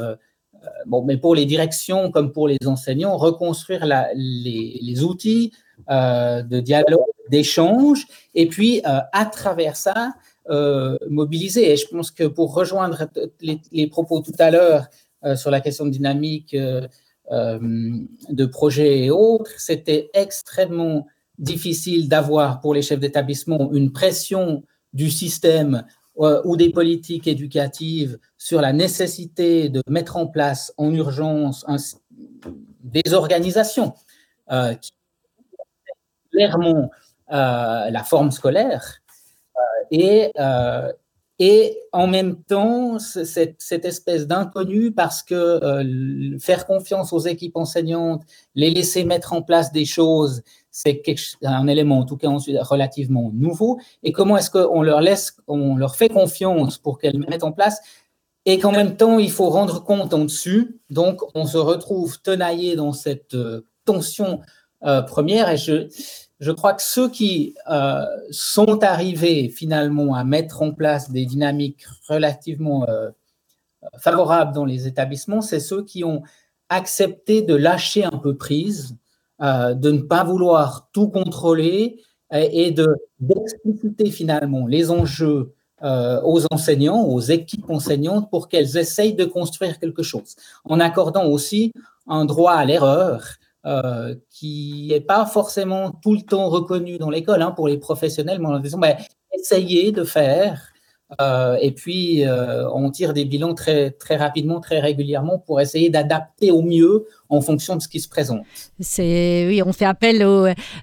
euh, 0.63 0.69
bon, 0.85 1.03
mais 1.03 1.17
pour 1.17 1.35
les 1.35 1.45
directions 1.45 2.11
comme 2.11 2.31
pour 2.31 2.47
les 2.47 2.57
enseignants, 2.65 3.17
reconstruire 3.17 3.85
les, 4.15 5.03
outils 5.03 5.51
euh, 5.89 6.41
de 6.41 6.59
dialogue, 6.59 7.01
d'échange, 7.29 8.05
et 8.35 8.47
puis 8.47 8.81
euh, 8.85 8.99
à 9.11 9.25
travers 9.25 9.75
ça, 9.75 10.13
mobiliser. 11.09 11.71
Et 11.71 11.77
je 11.77 11.87
pense 11.87 12.11
que 12.11 12.25
pour 12.25 12.53
rejoindre 12.53 13.07
les, 13.39 13.87
propos 13.87 14.19
tout 14.19 14.35
à 14.39 14.51
l'heure 14.51 14.87
sur 15.37 15.49
la 15.51 15.61
question 15.61 15.85
de 15.85 15.89
dynamique 15.89 16.53
de 17.31 18.45
projet 18.45 19.05
et 19.05 19.09
autres, 19.09 19.51
c'était 19.57 20.09
extrêmement 20.13 21.07
difficile 21.37 22.09
d'avoir 22.09 22.59
pour 22.61 22.73
les 22.73 22.81
chefs 22.81 22.99
d'établissement 22.99 23.71
une 23.71 23.91
pression 23.91 24.63
du 24.93 25.09
système 25.09 25.85
euh, 26.19 26.41
ou 26.45 26.55
des 26.55 26.69
politiques 26.69 27.27
éducatives 27.27 28.19
sur 28.37 28.61
la 28.61 28.71
nécessité 28.71 29.69
de 29.69 29.81
mettre 29.87 30.15
en 30.15 30.27
place 30.27 30.71
en 30.77 30.93
urgence 30.93 31.65
des 32.83 33.13
organisations 33.13 33.93
euh, 34.51 34.75
qui 34.75 34.91
clairement 36.31 36.91
euh, 37.31 37.89
la 37.89 38.03
forme 38.03 38.31
scolaire 38.31 38.99
et, 39.89 40.31
et 41.39 41.79
en 41.91 42.07
même 42.07 42.41
temps 42.43 42.99
cette, 42.99 43.55
cette 43.59 43.85
espèce 43.85 44.27
d'inconnu 44.27 44.91
parce 44.91 45.21
que 45.21 46.37
faire 46.39 46.65
confiance 46.65 47.13
aux 47.13 47.19
équipes 47.19 47.57
enseignantes, 47.57 48.23
les 48.55 48.69
laisser 48.71 49.03
mettre 49.03 49.33
en 49.33 49.41
place 49.41 49.71
des 49.71 49.85
choses 49.85 50.41
c'est 50.75 51.03
un 51.43 51.67
élément, 51.67 51.99
en 51.99 52.03
tout 52.03 52.17
cas 52.17 52.29
relativement 52.61 53.29
nouveau. 53.31 53.79
Et 54.01 54.11
comment 54.11 54.37
est-ce 54.37 54.49
qu'on 54.49 54.81
leur 54.81 55.01
laisse, 55.01 55.37
on 55.47 55.77
leur 55.77 55.95
fait 55.95 56.09
confiance 56.09 56.79
pour 56.79 56.97
qu'elles 56.97 57.19
mettent 57.19 57.43
en 57.43 57.51
place? 57.51 57.79
Et 58.45 58.57
qu'en 58.57 58.71
même 58.71 58.97
temps, 58.97 59.19
il 59.19 59.31
faut 59.31 59.49
rendre 59.49 59.83
compte 59.83 60.15
en 60.15 60.25
dessus. 60.25 60.81
Donc, 60.89 61.21
on 61.35 61.45
se 61.45 61.59
retrouve 61.59 62.19
tenaillé 62.21 62.75
dans 62.75 62.91
cette 62.91 63.35
euh, 63.35 63.67
tension 63.85 64.41
euh, 64.83 65.03
première. 65.03 65.47
Et 65.51 65.57
je, 65.57 65.87
je 66.39 66.51
crois 66.51 66.73
que 66.73 66.81
ceux 66.81 67.07
qui 67.07 67.53
euh, 67.69 68.03
sont 68.31 68.83
arrivés 68.83 69.49
finalement 69.49 70.15
à 70.15 70.23
mettre 70.23 70.63
en 70.63 70.71
place 70.71 71.11
des 71.11 71.27
dynamiques 71.27 71.85
relativement 72.09 72.87
favorables 73.99 74.53
dans 74.53 74.65
les 74.65 74.87
établissements, 74.87 75.41
c'est 75.41 75.59
ceux 75.59 75.83
qui 75.83 76.03
ont 76.03 76.23
accepté 76.69 77.43
de 77.43 77.53
lâcher 77.53 78.05
un 78.05 78.17
peu 78.17 78.35
prise 78.35 78.97
euh, 79.43 79.73
de 79.73 79.91
ne 79.91 80.01
pas 80.01 80.23
vouloir 80.23 80.87
tout 80.93 81.09
contrôler 81.09 81.99
et, 82.31 82.71
de 82.71 82.87
d'expliciter 83.19 84.09
finalement 84.09 84.65
les 84.67 84.89
enjeux 84.89 85.53
euh, 85.83 86.21
aux 86.23 86.41
enseignants, 86.49 87.03
aux 87.03 87.19
équipes 87.19 87.69
enseignantes 87.69 88.29
pour 88.29 88.47
qu'elles 88.47 88.77
essayent 88.77 89.15
de 89.15 89.25
construire 89.25 89.79
quelque 89.79 90.01
chose, 90.01 90.35
en 90.63 90.79
accordant 90.79 91.25
aussi 91.25 91.73
un 92.07 92.23
droit 92.23 92.53
à 92.53 92.63
l'erreur 92.63 93.35
euh, 93.65 94.15
qui 94.29 94.87
n'est 94.89 95.01
pas 95.01 95.25
forcément 95.25 95.91
tout 95.91 96.13
le 96.13 96.21
temps 96.21 96.47
reconnu 96.47 96.97
dans 96.97 97.09
l'école 97.09 97.41
hein, 97.41 97.51
pour 97.51 97.67
les 97.67 97.77
professionnels, 97.77 98.39
mais 98.39 98.47
en 98.47 98.59
disant 98.59 98.79
ben, 98.79 98.95
essayez 99.37 99.91
de 99.91 100.05
faire 100.05 100.69
et 101.61 101.71
puis, 101.75 102.23
on 102.73 102.89
tire 102.89 103.13
des 103.13 103.23
bilans 103.23 103.53
très, 103.53 103.91
très 103.91 104.15
rapidement, 104.15 104.59
très 104.59 104.79
régulièrement 104.79 105.37
pour 105.37 105.61
essayer 105.61 105.91
d'adapter 105.91 106.49
au 106.49 106.63
mieux 106.63 107.05
en 107.35 107.41
fonction 107.41 107.75
de 107.75 107.81
ce 107.81 107.87
qui 107.87 107.99
se 107.99 108.07
présente. 108.07 108.41
C'est 108.79 109.45
oui, 109.47 109.61
on 109.63 109.73
fait 109.73 109.85
appel 109.85 110.25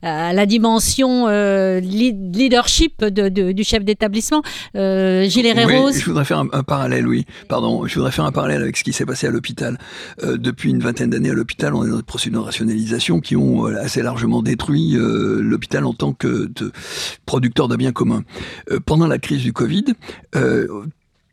à 0.02 0.32
la 0.32 0.46
dimension 0.46 1.28
euh, 1.28 1.80
leadership 1.80 3.04
du 3.04 3.64
chef 3.64 3.84
d'établissement. 3.84 4.42
Gilles 4.74 5.46
Herreros. 5.46 5.92
je 5.92 6.04
voudrais 6.04 6.24
faire 6.24 6.38
un, 6.38 6.62
parallèle, 6.62 7.06
oui. 7.06 7.26
Pardon, 7.48 7.86
je 7.86 7.94
voudrais 7.94 8.12
faire 8.12 8.24
un 8.24 8.32
parallèle 8.32 8.62
avec 8.62 8.76
ce 8.76 8.84
qui 8.84 8.92
s'est 8.92 9.06
passé 9.06 9.26
à 9.26 9.30
l'hôpital. 9.30 9.78
depuis 10.22 10.70
une 10.70 10.80
vingtaine 10.80 11.10
d'années 11.10 11.30
à 11.30 11.34
l'hôpital, 11.34 11.74
on 11.74 11.82
a 11.82 11.86
notre 11.86 12.06
procédures 12.06 12.40
de 12.40 12.46
rationalisation 12.46 13.20
qui 13.20 13.36
ont 13.36 13.64
assez 13.64 14.02
largement 14.02 14.42
détruit 14.42 14.96
l'hôpital 14.96 15.84
en 15.84 15.94
tant 15.94 16.12
que 16.12 16.50
producteur 17.26 17.68
d'un 17.68 17.76
bien 17.76 17.92
commun. 17.92 18.22
pendant 18.86 19.06
la 19.06 19.18
crise 19.18 19.42
du 19.42 19.52
Covid, 19.52 19.84
euh, 20.36 20.84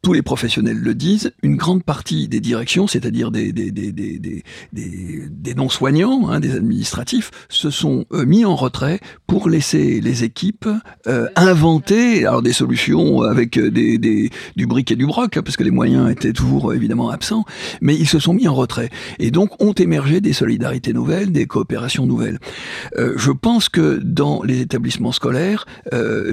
tous 0.02 0.14
les 0.14 0.22
professionnels 0.22 0.78
le 0.78 0.96
disent, 0.96 1.32
une 1.44 1.56
grande 1.56 1.84
partie 1.84 2.28
des 2.28 2.40
directions, 2.40 2.88
c'est-à-dire 2.88 3.32
des, 3.32 3.52
des, 3.52 3.72
des, 3.72 3.92
des, 3.92 4.44
des 4.72 5.56
non-soignants, 5.56 6.30
hein, 6.30 6.40
des 6.40 6.56
administratifs, 6.56 7.32
se 7.50 7.70
sont 7.70 8.06
euh, 8.14 8.26
mis 8.26 8.46
en 8.46 8.56
retrait 8.56 9.00
pour 9.26 9.50
laisser 9.50 10.00
les 10.02 10.24
équipes 10.24 10.70
euh, 11.08 11.28
inventer 11.36 12.26
alors 12.26 12.42
des 12.42 12.54
solutions 12.54 13.22
avec 13.22 13.60
des, 13.60 13.98
des, 13.98 14.30
du 14.56 14.68
bric 14.68 14.92
et 14.92 14.96
du 14.96 15.06
broc, 15.06 15.36
hein, 15.38 15.42
parce 15.44 15.58
que 15.58 15.64
les 15.64 15.72
moyens 15.72 16.10
étaient 16.12 16.34
toujours 16.34 16.74
évidemment 16.74 17.10
absents, 17.10 17.46
mais 17.82 17.96
ils 17.96 18.08
se 18.08 18.20
sont 18.20 18.34
mis 18.34 18.48
en 18.48 18.56
retrait. 18.56 18.90
Et 19.20 19.32
donc 19.32 19.62
ont 19.62 19.74
émergé 19.74 20.22
des 20.22 20.34
solidarités 20.34 20.94
nouvelles, 20.94 21.32
des 21.32 21.48
coopérations 21.48 22.06
nouvelles. 22.06 22.40
Euh, 22.98 23.14
je 23.18 23.32
pense 23.32 23.70
que 23.70 24.00
dans 24.04 24.44
les 24.44 24.62
établissements 24.62 25.12
scolaires, 25.12 25.66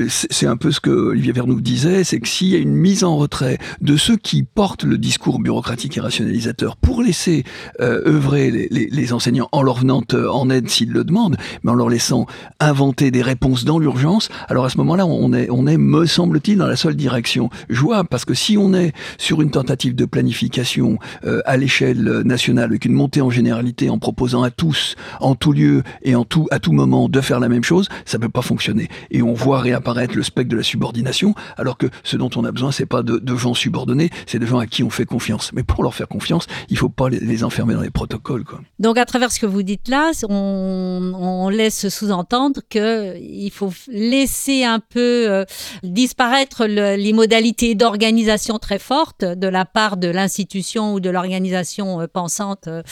c'est 0.08 0.46
un 0.46 0.56
peu 0.56 0.70
ce 0.70 0.80
que 0.80 0.90
Olivier 0.90 1.32
Vernoux 1.32 1.60
disait, 1.60 2.04
c'est 2.04 2.20
que 2.20 2.28
s'il 2.28 2.48
y 2.48 2.54
a 2.54 2.58
une 2.58 2.74
mise 2.74 3.04
en 3.04 3.16
retrait 3.16 3.53
de 3.80 3.96
ceux 3.96 4.16
qui 4.16 4.42
portent 4.42 4.84
le 4.84 4.98
discours 4.98 5.38
bureaucratique 5.38 5.96
et 5.96 6.00
rationalisateur 6.00 6.76
pour 6.76 7.02
laisser 7.02 7.44
euh, 7.80 8.02
œuvrer 8.06 8.50
les, 8.50 9.12
enseignants 9.12 9.48
en 9.52 9.62
leur 9.62 9.78
venant 9.78 10.02
euh, 10.12 10.28
en 10.30 10.50
aide 10.50 10.68
s'ils 10.68 10.92
le 10.92 11.04
demandent, 11.04 11.36
mais 11.62 11.70
en 11.70 11.74
leur 11.74 11.88
laissant 11.88 12.26
inventer 12.60 13.10
des 13.10 13.22
réponses 13.22 13.64
dans 13.64 13.78
l'urgence, 13.78 14.28
alors 14.48 14.64
à 14.64 14.70
ce 14.70 14.78
moment-là, 14.78 15.06
on 15.06 15.32
est, 15.32 15.78
me 15.78 16.06
semble-t-il, 16.06 16.58
dans 16.58 16.66
la 16.66 16.76
seule 16.76 16.96
direction 16.96 17.50
jouable, 17.68 18.08
parce 18.08 18.24
que 18.24 18.34
si 18.34 18.56
on 18.56 18.74
est 18.74 18.92
sur 19.18 19.42
une 19.42 19.50
tentative 19.50 19.94
de 19.94 20.04
planification 20.04 20.98
euh, 21.24 21.40
à 21.44 21.56
l'échelle 21.56 22.22
nationale, 22.24 22.70
avec 22.70 22.84
une 22.84 22.92
montée 22.92 23.20
en 23.20 23.30
généralité, 23.30 23.90
en 23.90 23.98
proposant 23.98 24.42
à 24.42 24.50
tous, 24.50 24.96
en 25.20 25.34
tout 25.34 25.52
lieu 25.52 25.82
et 26.02 26.14
en 26.14 26.24
tout, 26.24 26.46
à 26.50 26.58
tout 26.58 26.72
moment, 26.72 27.08
de 27.08 27.20
faire 27.20 27.40
la 27.40 27.48
même 27.48 27.64
chose, 27.64 27.88
ça 28.04 28.18
peut 28.18 28.28
pas 28.28 28.42
fonctionner. 28.42 28.88
Et 29.10 29.22
on 29.22 29.34
voit 29.34 29.60
réapparaître 29.60 30.16
le 30.16 30.22
spectre 30.22 30.50
de 30.50 30.56
la 30.56 30.62
subordination, 30.62 31.34
alors 31.56 31.78
que 31.78 31.86
ce 32.02 32.16
dont 32.16 32.30
on 32.36 32.44
a 32.44 32.52
besoin, 32.52 32.72
c'est 32.72 32.86
pas 32.86 33.02
de, 33.02 33.18
de, 33.18 33.34
gens 33.44 33.54
subordonnés, 33.54 34.10
c'est 34.26 34.38
de 34.38 34.46
gens 34.46 34.58
à 34.58 34.66
qui 34.66 34.82
on 34.82 34.90
fait 34.90 35.06
confiance. 35.06 35.52
Mais 35.52 35.62
pour 35.62 35.82
leur 35.82 35.94
faire 35.94 36.08
confiance, 36.08 36.46
il 36.68 36.78
faut 36.78 36.88
pas 36.88 37.08
les, 37.08 37.20
les 37.20 37.44
enfermer 37.44 37.74
dans 37.74 37.82
les 37.82 37.90
protocoles. 37.90 38.44
Quoi. 38.44 38.60
Donc 38.78 38.98
à 38.98 39.04
travers 39.04 39.30
ce 39.30 39.38
que 39.38 39.46
vous 39.46 39.62
dites 39.62 39.88
là, 39.88 40.10
on, 40.28 41.12
on 41.14 41.48
laisse 41.48 41.88
sous-entendre 41.88 42.60
qu'il 42.68 43.50
faut 43.52 43.72
laisser 43.88 44.64
un 44.64 44.80
peu 44.80 45.30
euh, 45.30 45.44
disparaître 45.82 46.66
le, 46.66 46.96
les 46.96 47.12
modalités 47.12 47.74
d'organisation 47.74 48.58
très 48.58 48.78
fortes 48.78 49.24
de 49.24 49.48
la 49.48 49.64
part 49.64 49.96
de 49.96 50.08
l'institution 50.08 50.94
ou 50.94 51.00
de 51.00 51.10
l'organisation 51.10 52.00
euh, 52.00 52.06
pensante. 52.06 52.68
Euh, 52.68 52.82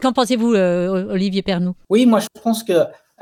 Qu'en 0.00 0.12
pensez-vous, 0.12 0.54
euh, 0.54 1.12
Olivier 1.12 1.42
Pernou 1.42 1.74
Oui, 1.90 2.06
moi 2.06 2.20
je 2.20 2.40
pense 2.42 2.62
que 2.62 2.72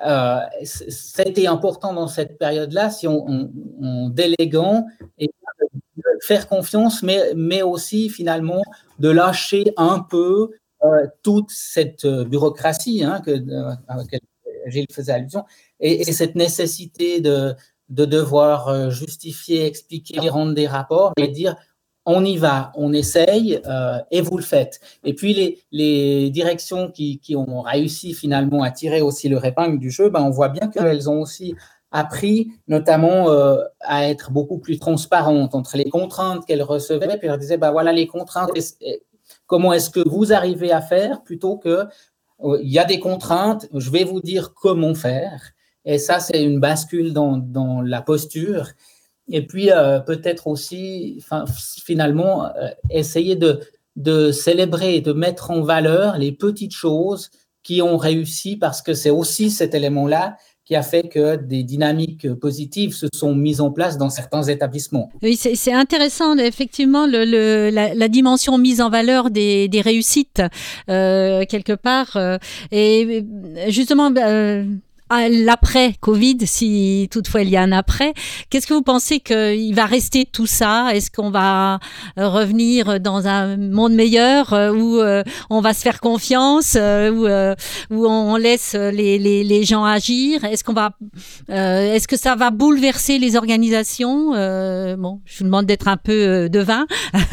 euh, 0.07 0.41
ça 0.65 1.23
a 1.23 1.29
été 1.29 1.47
important 1.47 1.93
dans 1.93 2.09
cette 2.09 2.39
période-là, 2.39 2.91
si 2.91 3.07
on, 3.07 3.25
on, 3.29 3.51
on 3.81 4.09
déléguant 4.09 4.87
et 5.19 5.31
faire 6.23 6.49
confiance, 6.49 7.03
mais, 7.03 7.33
mais 7.35 7.63
aussi 7.63 8.09
finalement 8.09 8.63
de 8.99 9.11
lâcher 9.11 9.73
un 9.77 10.01
peu 10.01 10.51
euh, 10.85 11.07
toute 11.23 11.51
cette 11.51 12.07
bureaucratie 12.07 13.05
hein, 13.05 13.21
que, 13.25 13.31
euh, 13.31 13.75
à 13.89 13.97
laquelle 13.97 14.21
Gilles 14.67 14.87
faisait 14.93 15.13
allusion, 15.13 15.45
et, 15.81 16.03
et 16.03 16.13
cette 16.13 16.35
nécessité 16.35 17.21
de, 17.21 17.55
de 17.89 18.05
devoir 18.05 18.69
euh, 18.69 18.91
justifier, 18.91 19.67
expliquer, 19.67 20.29
rendre 20.29 20.55
des 20.55 20.67
rapports, 20.67 21.13
et 21.17 21.29
dire 21.29 21.57
on 22.05 22.25
y 22.25 22.37
va, 22.37 22.73
on 22.75 22.93
essaye 22.93 23.61
euh, 23.67 23.99
et 24.11 24.21
vous 24.21 24.37
le 24.37 24.43
faites. 24.43 24.81
Et 25.05 25.15
puis 25.15 25.59
les, 25.71 26.31
directions 26.31 26.91
qui, 26.91 27.21
ont 27.37 27.63
réussi 27.63 28.15
finalement 28.15 28.63
à 28.63 28.71
tirer 28.71 29.01
aussi 29.01 29.29
le 29.29 29.45
épingle 29.45 29.79
du 29.79 29.91
jeu, 29.91 30.09
ben 30.11 30.23
on 30.23 30.31
voit 30.31 30.49
bien 30.49 30.69
qu'elles 30.69 31.09
ont 31.09 31.21
aussi 31.21 31.55
appris 31.91 32.53
notamment 32.69 33.31
euh, 33.31 33.59
à 33.81 34.09
être 34.09 34.31
beaucoup 34.31 34.59
plus 34.59 34.79
transparentes 34.79 35.55
entre 35.55 35.77
les 35.77 35.91
contraintes 35.91 36.47
qu'elles 36.47 36.63
recevaient, 36.63 37.19
puis 37.19 37.29
elles 37.29 37.39
disaient, 37.39 37.59
ben 37.59 37.71
voilà 37.71 37.93
les 37.93 38.07
contraintes, 38.07 38.51
comment 39.47 39.73
est-ce 39.73 39.91
que 39.91 40.07
vous 40.09 40.33
arrivez 40.33 40.73
à 40.73 40.81
faire 40.81 41.23
plutôt 41.23 41.57
que 41.57 41.87
euh, 42.45 42.59
il 42.63 42.71
y 42.71 42.79
a 42.79 42.85
des 42.85 42.99
contraintes, 42.99 43.69
je 43.75 43.91
vais 43.91 44.05
vous 44.05 44.21
dire 44.21 44.55
comment 44.55 44.95
faire. 44.95 45.53
Et 45.85 45.99
ça, 45.99 46.21
c'est 46.21 46.43
une 46.43 46.61
bascule 46.61 47.13
dans 47.13 47.83
la 47.83 48.03
posture. 48.03 48.69
Et 49.29 49.47
puis, 49.47 49.71
euh, 49.71 50.01
peut-être 50.01 50.47
aussi, 50.47 51.19
fin, 51.21 51.45
finalement, 51.85 52.47
euh, 52.47 52.69
essayer 52.91 53.37
de, 53.37 53.61
célébrer 54.33 54.97
et 54.97 55.01
de 55.01 55.13
mettre 55.13 55.51
en 55.51 55.63
valeur 55.63 56.19
les 56.19 56.33
petites 56.33 56.75
choses 56.75 57.31
qui 57.63 57.83
ont 57.83 57.97
réussi 57.97 58.57
parce 58.57 58.83
que 58.83 58.95
c'est 58.95 59.11
aussi 59.11 59.51
cet 59.51 59.75
élément-là 59.75 60.37
qui 60.65 60.77
a 60.77 60.83
fait 60.83 61.09
que 61.09 61.37
des 61.37 61.65
dynamiques 61.65 62.33
positives 62.35 62.95
se 62.95 63.07
sont 63.13 63.35
mises 63.35 63.61
en 63.61 63.71
place 63.71 63.99
dans 63.99 64.11
certains 64.11 64.45
établissements. 64.45 65.11
Oui, 65.23 65.37
c'est 65.37 65.73
intéressant, 65.73 66.37
effectivement, 66.39 67.07
la, 67.07 68.09
dimension 68.09 68.59
mise 68.59 68.81
en 68.81 68.89
valeur 68.89 69.31
des, 69.31 69.69
réussites, 69.85 70.43
euh, 70.89 71.45
quelque 71.49 71.73
part. 71.75 72.17
Et 72.71 73.25
justement, 73.69 74.11
euh, 74.17 74.65
l'après-Covid, 75.29 76.39
si 76.45 77.09
toutefois 77.11 77.43
il 77.43 77.51
y 77.51 77.57
a 77.57 77.63
un 77.63 77.73
après. 77.73 78.15
Qu'est-ce 78.51 78.67
que 78.67 78.75
vous 78.75 78.83
pensez 78.83 79.21
qu'il 79.21 79.75
va 79.75 79.87
rester 79.87 80.27
tout 80.31 80.47
ça? 80.47 80.89
Est-ce 80.93 81.11
qu'on 81.11 81.31
va 81.31 81.81
revenir 82.17 83.01
dans 83.01 83.27
un 83.27 83.57
monde 83.57 83.95
meilleur 83.95 84.53
euh, 84.53 84.73
où 84.73 85.01
euh, 85.01 85.23
on 85.51 85.61
va 85.61 85.75
se 85.75 85.83
faire 85.83 86.01
confiance, 86.01 86.77
euh, 86.79 87.55
où, 87.91 88.07
on 88.07 88.37
laisse 88.37 88.75
les, 88.75 89.65
gens 89.65 89.85
agir? 89.85 90.45
Est-ce 90.45 90.65
qu'on 90.65 90.73
va, 90.73 90.97
est-ce 91.49 92.09
que 92.09 92.17
ça 92.17 92.35
va 92.35 92.51
bouleverser 92.51 93.19
les 93.19 93.37
organisations? 93.37 94.31
Bon, 94.97 95.21
je 95.25 95.39
vous 95.39 95.45
demande 95.45 95.67
d'être 95.67 95.89
un 95.89 95.97
peu 95.97 96.49
devin. 96.49 96.87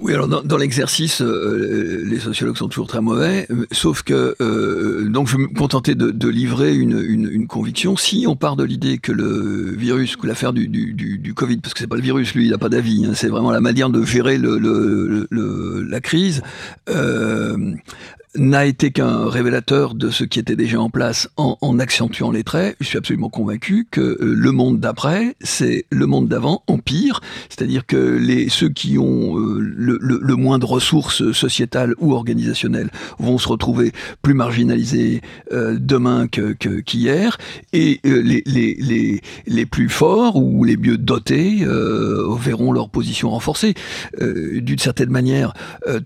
Oui, 0.00 0.12
alors 0.14 0.26
dans, 0.26 0.56
l'exercice, 0.56 1.20
les 1.20 2.18
sociologues 2.18 2.56
sont 2.56 2.66
toujours 2.66 2.88
très 2.88 3.00
mauvais, 3.00 3.46
sauf 3.70 4.02
que 4.02 4.34
donc 5.06 5.28
je 5.28 5.36
vais 5.36 5.44
me 5.44 5.56
contenter 5.56 5.94
de 5.94 6.28
livrer 6.28 6.74
une, 6.74 7.01
une, 7.06 7.46
conviction. 7.46 7.96
Si 7.96 8.24
on 8.26 8.36
part 8.36 8.56
de 8.56 8.64
l'idée 8.64 8.98
que 8.98 9.12
le 9.12 9.74
virus, 9.76 10.16
que 10.16 10.26
l'affaire 10.26 10.52
du, 10.52 10.68
du, 10.68 11.34
Covid, 11.34 11.58
parce 11.58 11.74
que 11.74 11.80
c'est 11.80 11.86
pas 11.86 11.96
le 11.96 12.02
virus, 12.02 12.34
lui, 12.34 12.46
il 12.46 12.50
n'a 12.50 12.58
pas 12.58 12.68
d'avis, 12.68 13.04
hein, 13.06 13.12
c'est 13.14 13.28
vraiment 13.28 13.50
la 13.50 13.60
manière 13.60 13.90
de 13.90 14.04
gérer 14.04 14.38
le, 14.38 14.58
le 14.58 15.82
la 15.82 16.00
crise. 16.00 16.42
Euh, 16.88 17.74
n'a 18.34 18.64
été 18.64 18.90
qu'un 18.92 19.28
révélateur 19.28 19.94
de 19.94 20.10
ce 20.10 20.24
qui 20.24 20.38
était 20.38 20.56
déjà 20.56 20.80
en 20.80 20.88
place 20.88 21.28
en, 21.36 21.58
en, 21.60 21.78
accentuant 21.78 22.30
les 22.30 22.44
traits. 22.44 22.76
Je 22.80 22.86
suis 22.86 22.98
absolument 22.98 23.28
convaincu 23.28 23.86
que 23.90 24.00
euh, 24.00 24.16
le 24.20 24.52
monde 24.52 24.80
d'après, 24.80 25.36
c'est 25.40 25.84
le 25.90 26.06
monde 26.06 26.28
d'avant 26.28 26.62
en 26.66 26.78
pire, 26.78 27.20
c'est-à-dire 27.50 27.84
que 27.86 27.96
les, 27.96 28.48
ceux 28.48 28.70
qui 28.70 28.96
ont 28.98 29.38
euh, 29.38 29.58
le, 29.60 29.98
le, 30.00 30.18
le, 30.22 30.36
moins 30.36 30.58
de 30.58 30.64
ressources 30.64 31.30
sociétales 31.32 31.94
ou 31.98 32.14
organisationnelles 32.14 32.90
vont 33.18 33.36
se 33.36 33.48
retrouver 33.48 33.92
plus 34.22 34.34
marginalisés 34.34 35.20
euh, 35.52 35.76
demain 35.78 36.26
que, 36.26 36.52
que, 36.52 36.80
qu'hier, 36.80 37.36
et 37.72 38.00
euh, 38.06 38.22
les, 38.22 38.42
les, 38.46 38.76
les, 38.80 39.20
les, 39.46 39.66
plus 39.66 39.88
forts 39.88 40.36
ou 40.36 40.64
les 40.64 40.76
mieux 40.76 40.98
dotés 40.98 41.64
euh, 41.64 42.34
verront 42.38 42.72
leur 42.72 42.88
position 42.88 43.30
renforcée. 43.30 43.74
D'une 44.20 44.78
certaine 44.78 45.10
manière, 45.10 45.52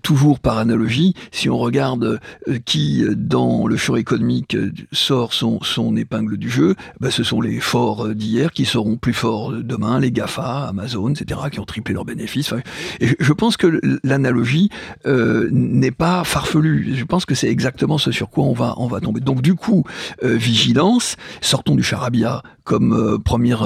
toujours 0.01 0.39
par 0.39 0.57
analogie, 0.57 1.13
si 1.31 1.49
on 1.49 1.57
regarde 1.57 2.16
euh, 2.16 2.16
qui, 2.65 3.03
dans 3.15 3.67
le 3.67 3.77
champ 3.77 3.95
économique, 3.95 4.55
euh, 4.55 4.71
sort 4.91 5.33
son, 5.33 5.95
épingle 5.95 6.37
du 6.37 6.49
jeu, 6.49 6.75
ben, 6.99 7.09
ce 7.09 7.23
sont 7.23 7.41
les 7.41 7.59
forts 7.59 8.09
d'hier 8.09 8.51
qui 8.51 8.65
seront 8.65 8.97
plus 8.97 9.13
forts 9.13 9.51
demain, 9.51 9.99
les 9.99 10.11
GAFA, 10.11 10.67
Amazon, 10.67 11.09
etc., 11.09 11.39
qui 11.51 11.59
ont 11.59 11.65
triplé 11.65 11.93
leurs 11.93 12.05
bénéfices. 12.05 12.53
Et 12.99 13.09
je 13.19 13.33
pense 13.33 13.57
que 13.57 13.79
l'analogie 14.03 14.69
euh, 15.05 15.49
n'est 15.51 15.91
pas 15.91 16.23
farfelue. 16.23 16.95
Je 16.95 17.03
pense 17.03 17.25
que 17.25 17.35
c'est 17.35 17.49
exactement 17.49 17.97
ce 17.97 18.11
sur 18.11 18.29
quoi 18.29 18.45
on 18.45 18.53
va, 18.53 18.73
on 18.77 18.87
va 18.87 18.99
tomber. 18.99 19.19
Donc 19.19 19.41
du 19.41 19.55
coup, 19.55 19.83
euh, 20.23 20.35
vigilance, 20.35 21.15
sortons 21.41 21.75
du 21.75 21.83
charabia 21.83 22.43
comme 22.63 22.93
euh, 22.93 23.17
première 23.17 23.65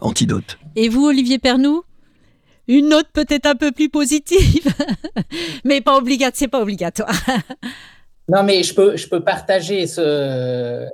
antidote. 0.00 0.58
Et 0.76 0.88
vous, 0.88 1.06
Olivier 1.06 1.38
Pernou 1.38 1.82
une 2.68 2.90
note 2.90 3.08
peut-être 3.12 3.46
un 3.46 3.56
peu 3.56 3.72
plus 3.72 3.88
positive, 3.88 4.68
mais 5.64 5.80
pas 5.80 5.96
obligatoire, 5.96 6.36
c'est 6.36 6.48
pas 6.48 6.60
obligatoire. 6.60 7.12
non, 8.28 8.42
mais 8.44 8.62
je 8.62 8.74
peux, 8.74 8.96
je 8.96 9.08
peux 9.08 9.20
partager 9.20 9.86
ce, 9.86 10.86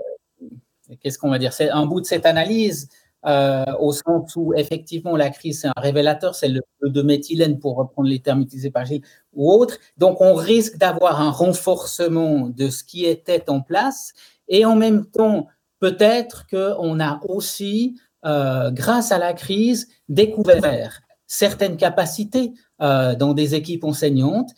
qu'est-ce 1.02 1.18
qu'on 1.18 1.30
va 1.30 1.38
dire, 1.38 1.52
c'est 1.52 1.70
un 1.70 1.84
bout 1.86 2.00
de 2.00 2.06
cette 2.06 2.26
analyse. 2.26 2.88
Euh, 3.26 3.64
au 3.80 3.90
sens 3.92 4.36
où 4.36 4.52
effectivement 4.52 5.16
la 5.16 5.30
crise 5.30 5.62
c'est 5.62 5.68
un 5.68 5.80
révélateur, 5.80 6.34
c'est 6.34 6.48
le 6.48 6.60
de 6.82 7.00
méthylène 7.00 7.58
pour 7.58 7.76
reprendre 7.76 8.06
les 8.06 8.18
termes 8.18 8.42
utilisés 8.42 8.70
par 8.70 8.84
Gilles 8.84 9.00
ou 9.32 9.50
autres. 9.50 9.78
Donc 9.96 10.20
on 10.20 10.34
risque 10.34 10.76
d'avoir 10.76 11.22
un 11.22 11.30
renforcement 11.30 12.50
de 12.50 12.68
ce 12.68 12.84
qui 12.84 13.06
était 13.06 13.48
en 13.48 13.62
place 13.62 14.12
et 14.48 14.66
en 14.66 14.76
même 14.76 15.06
temps 15.06 15.46
peut-être 15.80 16.46
qu'on 16.46 17.00
a 17.00 17.20
aussi, 17.26 17.98
euh, 18.26 18.70
grâce 18.70 19.10
à 19.10 19.16
la 19.16 19.32
crise, 19.32 19.88
découvert 20.10 21.00
certaines 21.26 21.76
capacités 21.76 22.52
euh, 22.80 23.14
dans 23.14 23.34
des 23.34 23.54
équipes 23.54 23.84
enseignantes, 23.84 24.50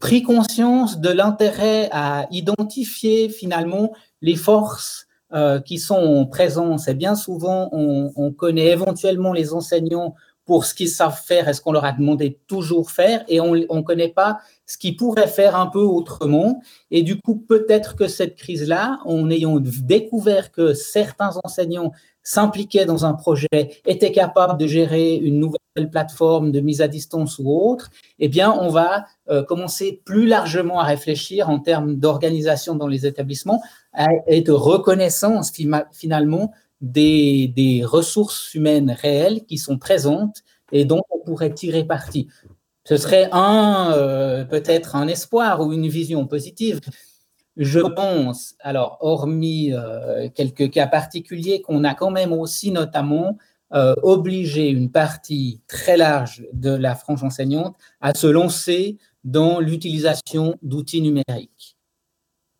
pris 0.00 0.22
conscience 0.22 0.98
de 0.98 1.10
l'intérêt 1.10 1.88
à 1.92 2.26
identifier 2.30 3.28
finalement 3.28 3.92
les 4.22 4.36
forces 4.36 5.06
euh, 5.32 5.60
qui 5.60 5.78
sont 5.78 5.94
en 5.94 6.26
présence. 6.26 6.88
Et 6.88 6.94
bien 6.94 7.14
souvent, 7.14 7.68
on, 7.72 8.12
on 8.16 8.32
connaît 8.32 8.70
éventuellement 8.70 9.32
les 9.32 9.52
enseignants 9.52 10.14
pour 10.44 10.64
ce 10.64 10.74
qu'ils 10.74 10.90
savent 10.90 11.20
faire 11.20 11.48
et 11.48 11.54
ce 11.54 11.60
qu'on 11.60 11.72
leur 11.72 11.84
a 11.84 11.92
demandé 11.92 12.38
toujours 12.46 12.90
faire, 12.90 13.24
et 13.28 13.40
on 13.40 13.54
ne 13.54 13.82
connaît 13.82 14.10
pas 14.10 14.40
ce 14.66 14.78
qu'ils 14.78 14.96
pourraient 14.96 15.28
faire 15.28 15.56
un 15.56 15.66
peu 15.66 15.80
autrement. 15.80 16.62
Et 16.90 17.02
du 17.02 17.20
coup, 17.20 17.36
peut-être 17.36 17.96
que 17.96 18.08
cette 18.08 18.36
crise-là, 18.36 18.98
en 19.04 19.30
ayant 19.30 19.58
découvert 19.60 20.52
que 20.52 20.74
certains 20.74 21.32
enseignants 21.44 21.92
s'impliquaient 22.22 22.86
dans 22.86 23.04
un 23.04 23.12
projet, 23.12 23.48
étaient 23.86 24.12
capables 24.12 24.58
de 24.58 24.66
gérer 24.66 25.14
une 25.16 25.38
nouvelle 25.38 25.90
plateforme 25.90 26.52
de 26.52 26.60
mise 26.60 26.80
à 26.80 26.88
distance 26.88 27.38
ou 27.38 27.50
autre, 27.50 27.90
eh 28.18 28.28
bien, 28.28 28.52
on 28.52 28.68
va 28.68 29.04
euh, 29.28 29.42
commencer 29.42 30.00
plus 30.04 30.26
largement 30.26 30.80
à 30.80 30.84
réfléchir 30.84 31.50
en 31.50 31.58
termes 31.58 31.96
d'organisation 31.96 32.74
dans 32.74 32.88
les 32.88 33.06
établissements 33.06 33.62
et 34.26 34.40
de 34.40 34.52
reconnaissance 34.52 35.52
finalement 35.92 36.52
des, 36.80 37.48
des 37.48 37.84
ressources 37.84 38.54
humaines 38.54 38.90
réelles 38.90 39.44
qui 39.44 39.58
sont 39.58 39.78
présentes 39.78 40.42
et 40.72 40.84
dont 40.84 41.02
on 41.10 41.18
pourrait 41.24 41.52
tirer 41.54 41.84
parti. 41.84 42.28
Ce 42.84 42.98
serait 42.98 43.30
euh, 43.32 44.44
peut-être 44.44 44.94
un 44.94 45.08
espoir 45.08 45.60
ou 45.60 45.72
une 45.72 45.88
vision 45.88 46.26
positive. 46.26 46.80
Je 47.56 47.80
pense, 47.80 48.54
alors, 48.60 48.98
hormis 49.00 49.72
euh, 49.72 50.28
quelques 50.34 50.70
cas 50.70 50.86
particuliers, 50.86 51.62
qu'on 51.62 51.84
a 51.84 51.94
quand 51.94 52.10
même 52.10 52.32
aussi 52.32 52.70
notamment 52.70 53.38
euh, 53.72 53.94
obligé 54.02 54.68
une 54.68 54.90
partie 54.90 55.60
très 55.66 55.96
large 55.96 56.44
de 56.52 56.70
la 56.70 56.94
frange 56.94 57.24
enseignante 57.24 57.76
à 58.00 58.12
se 58.12 58.26
lancer 58.26 58.98
dans 59.22 59.60
l'utilisation 59.60 60.56
d'outils 60.62 61.00
numériques. 61.00 61.76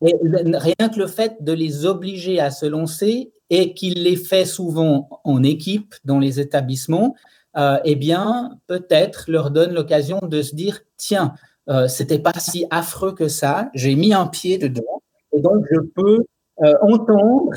Rien 0.01 0.89
que 0.89 0.99
le 0.99 1.07
fait 1.07 1.37
de 1.41 1.53
les 1.53 1.85
obliger 1.85 2.39
à 2.39 2.49
se 2.51 2.65
lancer 2.65 3.31
et 3.49 3.73
qu'il 3.73 4.03
les 4.03 4.15
fait 4.15 4.45
souvent 4.45 5.21
en 5.23 5.43
équipe 5.43 5.93
dans 6.03 6.19
les 6.19 6.39
établissements, 6.39 7.15
euh, 7.57 7.77
eh 7.85 7.95
bien, 7.95 8.59
peut-être 8.67 9.25
leur 9.27 9.51
donne 9.51 9.73
l'occasion 9.73 10.19
de 10.21 10.41
se 10.41 10.55
dire, 10.55 10.81
tiens, 10.97 11.33
euh, 11.69 11.87
c'était 11.87 12.19
pas 12.19 12.33
si 12.37 12.65
affreux 12.69 13.13
que 13.13 13.27
ça, 13.27 13.69
j'ai 13.73 13.95
mis 13.95 14.13
un 14.13 14.27
pied 14.27 14.57
dedans, 14.57 15.01
et 15.31 15.39
donc 15.39 15.65
je 15.71 15.79
peux 15.79 16.25
euh, 16.63 16.73
entendre 16.81 17.51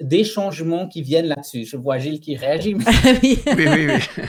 des 0.00 0.24
changements 0.24 0.88
qui 0.88 1.02
viennent 1.02 1.28
là-dessus. 1.28 1.64
Je 1.64 1.76
vois 1.76 1.98
Gilles 1.98 2.18
qui 2.18 2.36
réagit. 2.36 2.74
oui, 3.22 3.38
oui, 3.46 3.86
oui. 3.86 4.24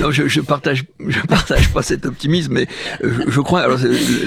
non, 0.00 0.10
je, 0.10 0.26
je 0.26 0.40
partage, 0.40 0.84
je 0.98 1.20
partage 1.20 1.72
pas 1.72 1.82
cet 1.82 2.06
optimisme, 2.06 2.54
mais 2.54 2.66
euh, 3.04 3.24
je, 3.28 3.40
crois. 3.40 3.60
Alors, 3.60 3.78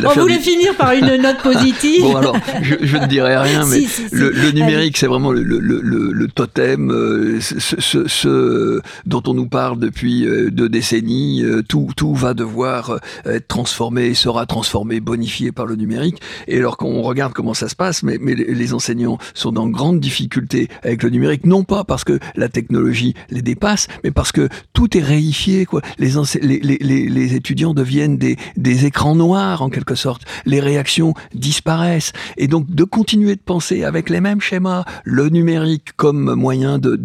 On 0.06 0.22
voulait 0.22 0.40
finir 0.40 0.74
par 0.78 0.94
une 0.94 1.16
note 1.22 1.40
positive. 1.40 2.02
bon, 2.02 2.16
alors, 2.16 2.38
je, 2.62 2.76
je, 2.82 2.98
ne 2.98 3.08
dirai 3.08 3.38
rien, 3.38 3.66
mais 3.66 3.82
Le, 4.14 4.30
le, 4.30 4.52
numérique, 4.52 4.98
c'est 4.98 5.08
vraiment 5.08 5.34
le, 5.34 5.44
le, 5.44 5.60
le, 5.60 6.28
totem, 6.30 6.92
euh, 6.92 7.42
ce, 7.42 7.60
ce, 7.60 8.08
ce, 8.08 8.82
dont 9.06 9.24
on 9.28 9.34
nous 9.34 9.48
parle 9.50 9.80
depuis 9.80 10.26
euh, 10.26 10.50
deux 10.50 10.70
décennies. 10.70 11.44
Tout, 11.68 11.90
tout 11.98 12.16
va 12.16 12.34
devoir 12.34 13.00
être 13.26 13.48
transformé, 13.50 14.14
sera 14.14 14.46
transformé, 14.46 15.02
bonifié 15.02 15.52
par 15.52 15.66
le 15.66 15.76
numérique. 15.76 16.22
Et 16.48 16.58
alors 16.58 16.78
qu'on 16.78 17.02
regarde 17.02 17.34
comment 17.34 17.54
ça 17.54 17.68
se 17.68 17.76
passe, 17.76 18.02
mais, 18.02 18.18
mais 18.20 18.34
les 18.34 18.74
enseignants 18.74 19.18
sont 19.34 19.52
dans 19.52 19.68
grande 19.68 20.05
difficulté 20.06 20.68
avec 20.84 21.02
le 21.02 21.10
numérique, 21.10 21.48
non 21.48 21.64
pas 21.64 21.84
parce 21.84 22.04
que 22.04 22.20
la 22.36 22.48
technologie 22.48 23.16
les 23.32 23.42
dépasse, 23.42 23.88
mais 24.04 24.12
parce 24.12 24.32
que 24.32 24.50
tout 24.74 24.96
est 24.96 25.02
réifié. 25.02 25.66
Les, 25.98 27.36
étudiants 27.36 27.74
deviennent 27.74 28.18
des, 28.18 28.86
écrans 28.86 29.16
noirs 29.16 29.64
en 29.64 29.70
quelque 29.70 29.96
sorte. 29.96 30.22
Les 30.46 30.60
réactions 30.60 31.16
disparaissent. 31.34 32.14
Et 32.38 32.48
donc 32.48 32.70
de 32.70 32.84
continuer 32.84 33.36
de 33.36 33.42
penser 33.42 33.84
avec 33.84 34.12
les 34.12 34.22
mêmes 34.22 34.42
schémas 34.42 34.86
le 35.04 35.30
numérique 35.30 35.94
comme 35.96 36.36
moyen 36.36 36.78
de, 36.78 36.96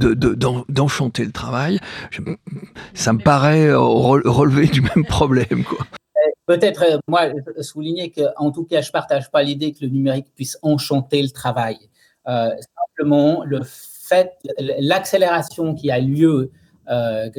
d'enchanter 0.69 1.25
le 1.25 1.33
travail, 1.33 1.81
ça 2.93 3.15
me 3.15 3.19
paraît 3.19 3.73
relever 3.73 4.67
du 4.67 4.83
même 4.83 5.07
problème. 5.07 5.65
Peut-être, 6.51 6.83
euh, 6.83 6.99
moi, 7.07 7.29
souligner 7.61 8.11
que, 8.11 8.23
en 8.37 8.51
tout 8.51 8.65
cas, 8.65 8.81
je 8.81 8.91
partage 8.91 9.31
pas 9.31 9.41
l'idée 9.45 9.73
que 9.73 9.79
le 9.83 9.89
numérique 9.89 10.27
puisse 10.35 10.59
enchanter 10.63 11.23
le 11.23 11.31
travail. 11.31 11.79
Euh, 12.29 12.51
simplement, 13.01 13.45
le 13.45 13.61
fait, 13.65 14.33
l'accélération 14.59 15.75
qui 15.75 15.91
a 15.91 15.99
lieu, 15.99 16.51
euh, 16.89 17.31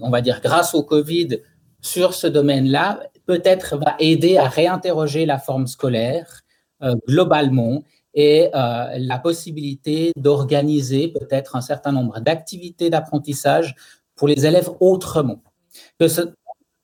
on 0.00 0.10
va 0.10 0.20
dire 0.20 0.40
grâce 0.42 0.74
au 0.74 0.82
Covid, 0.82 1.38
sur 1.80 2.14
ce 2.14 2.26
domaine-là, 2.26 3.00
peut-être 3.26 3.76
va 3.76 3.94
aider 3.98 4.36
à 4.36 4.48
réinterroger 4.48 5.26
la 5.26 5.38
forme 5.38 5.66
scolaire 5.66 6.42
euh, 6.82 6.94
globalement 7.06 7.82
et 8.14 8.50
la 8.52 9.18
possibilité 9.18 10.10
d'organiser 10.16 11.08
peut-être 11.08 11.54
un 11.54 11.60
certain 11.60 11.92
nombre 11.92 12.18
d'activités 12.18 12.90
d'apprentissage 12.90 13.76
pour 14.16 14.26
les 14.26 14.44
élèves 14.44 14.70
autrement. 14.80 15.40
Que 16.00 16.08
ce, 16.08 16.22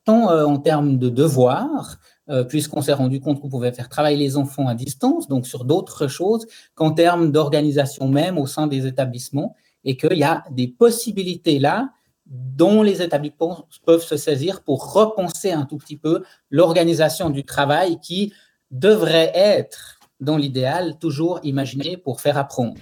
tant 0.05 0.29
en 0.29 0.59
termes 0.59 0.97
de 0.97 1.09
devoirs, 1.09 1.99
euh, 2.31 2.45
puisqu'on 2.45 2.83
s'est 2.83 2.93
rendu 2.93 3.21
compte 3.21 3.41
qu'on 3.41 3.49
pouvait 3.49 3.73
faire 3.73 3.89
travailler 3.89 4.17
les 4.17 4.37
enfants 4.37 4.67
à 4.67 4.75
distance, 4.75 5.29
donc 5.29 5.47
sur 5.47 5.65
d'autres 5.65 6.09
choses 6.09 6.47
qu'en 6.75 6.93
termes 6.93 7.31
d'organisation 7.33 8.09
même 8.09 8.39
au 8.39 8.47
sein 8.47 8.67
des 8.67 8.87
établissements, 8.87 9.55
et 9.85 9.97
qu'il 9.97 10.17
y 10.17 10.25
a 10.25 10.45
des 10.51 10.69
possibilités 10.69 11.59
là 11.59 11.91
dont 12.27 12.83
les 12.83 13.03
établissements 13.03 13.69
peuvent 13.85 14.03
se 14.03 14.17
saisir 14.17 14.63
pour 14.63 14.95
repenser 14.95 15.53
un 15.53 15.67
tout 15.67 15.77
petit 15.77 15.99
peu 15.99 16.25
l'organisation 16.51 17.29
du 17.29 17.45
travail 17.45 18.01
qui 18.01 18.33
devrait 18.71 19.31
être, 19.35 19.99
dans 20.21 20.39
l'idéal, 20.39 20.99
toujours 20.99 21.41
imaginé 21.43 21.97
pour 21.99 22.21
faire 22.21 22.39
apprendre. 22.39 22.75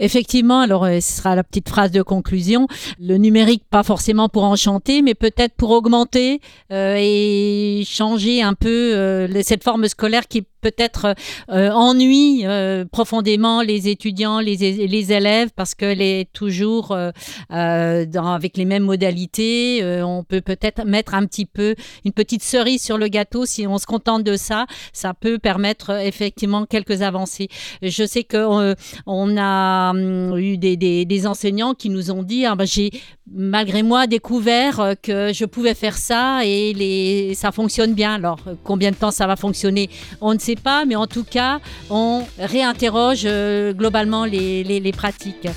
Effectivement, 0.00 0.60
alors 0.60 0.84
euh, 0.84 1.00
ce 1.00 1.18
sera 1.18 1.34
la 1.34 1.42
petite 1.42 1.68
phrase 1.68 1.90
de 1.90 2.02
conclusion. 2.02 2.68
Le 3.00 3.16
numérique, 3.16 3.64
pas 3.68 3.82
forcément 3.82 4.28
pour 4.28 4.44
enchanter, 4.44 5.02
mais 5.02 5.14
peut-être 5.14 5.54
pour 5.54 5.70
augmenter 5.70 6.40
euh, 6.72 6.96
et 6.98 7.82
changer 7.86 8.42
un 8.42 8.54
peu 8.54 8.68
euh, 8.94 9.42
cette 9.42 9.64
forme 9.64 9.88
scolaire 9.88 10.28
qui 10.28 10.44
peut-être 10.60 11.14
euh, 11.50 11.70
ennuie 11.70 12.42
euh, 12.44 12.84
profondément 12.84 13.62
les 13.62 13.88
étudiants, 13.88 14.40
les, 14.40 14.56
les 14.56 15.12
élèves, 15.12 15.50
parce 15.54 15.74
qu'elle 15.74 16.02
est 16.02 16.32
toujours 16.32 16.92
euh, 16.92 18.06
dans, 18.06 18.32
avec 18.32 18.56
les 18.56 18.64
mêmes 18.64 18.84
modalités. 18.84 19.82
on 20.02 20.24
peut 20.24 20.40
peut-être 20.40 20.84
mettre 20.84 21.14
un 21.14 21.26
petit 21.26 21.46
peu 21.46 21.74
une 22.04 22.12
petite 22.12 22.42
cerise 22.42 22.82
sur 22.82 22.98
le 22.98 23.08
gâteau. 23.08 23.46
Si 23.46 23.66
on 23.66 23.78
se 23.78 23.86
contente 23.86 24.24
de 24.24 24.36
ça, 24.36 24.66
ça 24.92 25.14
peut 25.14 25.38
permettre 25.38 25.90
effectivement 25.90 26.66
quelques 26.66 27.02
avancées. 27.02 27.48
Je 27.82 28.04
sais 28.04 28.24
qu'on 28.24 28.74
on 29.06 29.36
a 29.36 29.87
hum, 29.90 30.36
eu 30.38 30.56
des, 30.56 30.76
des, 30.76 31.26
enseignants 31.26 31.74
qui 31.74 31.90
nous 31.90 32.10
ont 32.10 32.22
dit 32.22 32.44
ah, 32.44 32.54
ben, 32.54 32.66
j'ai 32.66 32.90
malgré 33.30 33.82
moi 33.82 34.06
découvert 34.06 34.94
que 35.02 35.32
je 35.32 35.44
pouvais 35.44 35.74
faire 35.74 35.96
ça 35.96 36.40
et 36.44 36.72
les, 36.72 37.34
ça 37.34 37.52
fonctionne 37.52 37.94
bien. 37.94 38.14
Alors 38.14 38.38
combien 38.64 38.90
de 38.90 38.96
temps 38.96 39.10
ça 39.10 39.26
va 39.26 39.36
fonctionner 39.36 39.90
On 40.20 40.34
ne 40.34 40.38
sait 40.38 40.56
pas, 40.56 40.84
mais 40.84 40.96
en 40.96 41.06
tout 41.06 41.24
cas, 41.24 41.60
on 41.90 42.24
réinterroge 42.38 43.22
euh, 43.24 43.72
globalement 43.72 44.24
les, 44.24 44.64
les, 44.64 44.92
pratiques. 44.92 45.48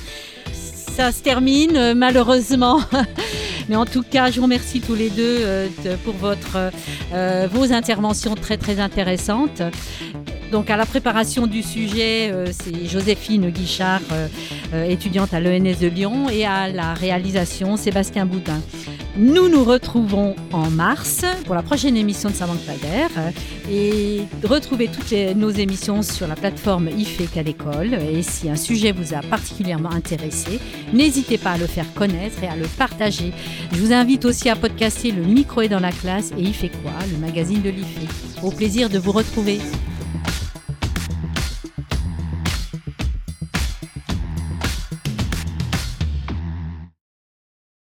Ça 0.52 1.12
se 1.12 1.22
termine 1.22 1.76
euh, 1.76 1.94
malheureusement, 1.94 2.80
mais 3.68 3.76
en 3.76 3.86
tout 3.86 4.02
cas, 4.02 4.30
je 4.30 4.36
vous 4.36 4.42
remercie 4.42 4.80
tous 4.80 4.94
les 4.94 5.10
deux 5.10 5.38
euh, 5.40 5.68
pour 6.04 6.14
votre, 6.14 6.70
vos 7.50 7.72
interventions 7.72 8.34
très 8.34 8.56
très 8.56 8.80
intéressantes. 8.80 9.62
Donc 10.50 10.68
à 10.68 10.76
la 10.76 10.84
préparation 10.84 11.46
du 11.46 11.62
sujet, 11.62 12.32
c'est 12.52 12.86
Joséphine 12.86 13.48
Guichard, 13.50 14.02
étudiante 14.86 15.32
à 15.32 15.40
l'ENS 15.40 15.78
de 15.80 15.88
Lyon, 15.88 16.28
et 16.28 16.44
à 16.44 16.68
la 16.68 16.92
réalisation, 16.92 17.76
Sébastien 17.76 18.26
Boudin. 18.26 18.60
Nous 19.16 19.50
nous 19.50 19.62
retrouvons 19.62 20.34
en 20.52 20.70
mars 20.70 21.26
pour 21.44 21.54
la 21.54 21.62
prochaine 21.62 21.98
émission 21.98 22.30
de 22.30 22.34
Savant 22.34 22.56
Pader 22.66 23.08
et 23.70 24.22
retrouvez 24.42 24.88
toutes 24.88 25.12
nos 25.36 25.50
émissions 25.50 26.00
sur 26.00 26.26
la 26.26 26.34
plateforme 26.34 26.88
IFE 26.88 27.36
à 27.36 27.42
l'école. 27.42 27.92
Et 27.92 28.22
si 28.22 28.48
un 28.48 28.56
sujet 28.56 28.90
vous 28.90 29.12
a 29.12 29.20
particulièrement 29.20 29.92
intéressé, 29.92 30.58
n'hésitez 30.94 31.36
pas 31.36 31.52
à 31.52 31.58
le 31.58 31.66
faire 31.66 31.92
connaître 31.92 32.42
et 32.42 32.48
à 32.48 32.56
le 32.56 32.66
partager. 32.78 33.34
Je 33.72 33.78
vous 33.78 33.92
invite 33.92 34.24
aussi 34.24 34.48
à 34.48 34.56
podcaster 34.56 35.12
Le 35.12 35.22
micro 35.22 35.62
est 35.62 35.68
dans 35.68 35.80
la 35.80 35.92
classe 35.92 36.32
et 36.36 36.42
IFE 36.42 36.70
quoi, 36.82 36.92
le 37.10 37.18
magazine 37.18 37.62
de 37.62 37.70
l'IFE. 37.70 38.42
Au 38.42 38.50
plaisir 38.50 38.88
de 38.88 38.98
vous 38.98 39.12
retrouver. 39.12 39.58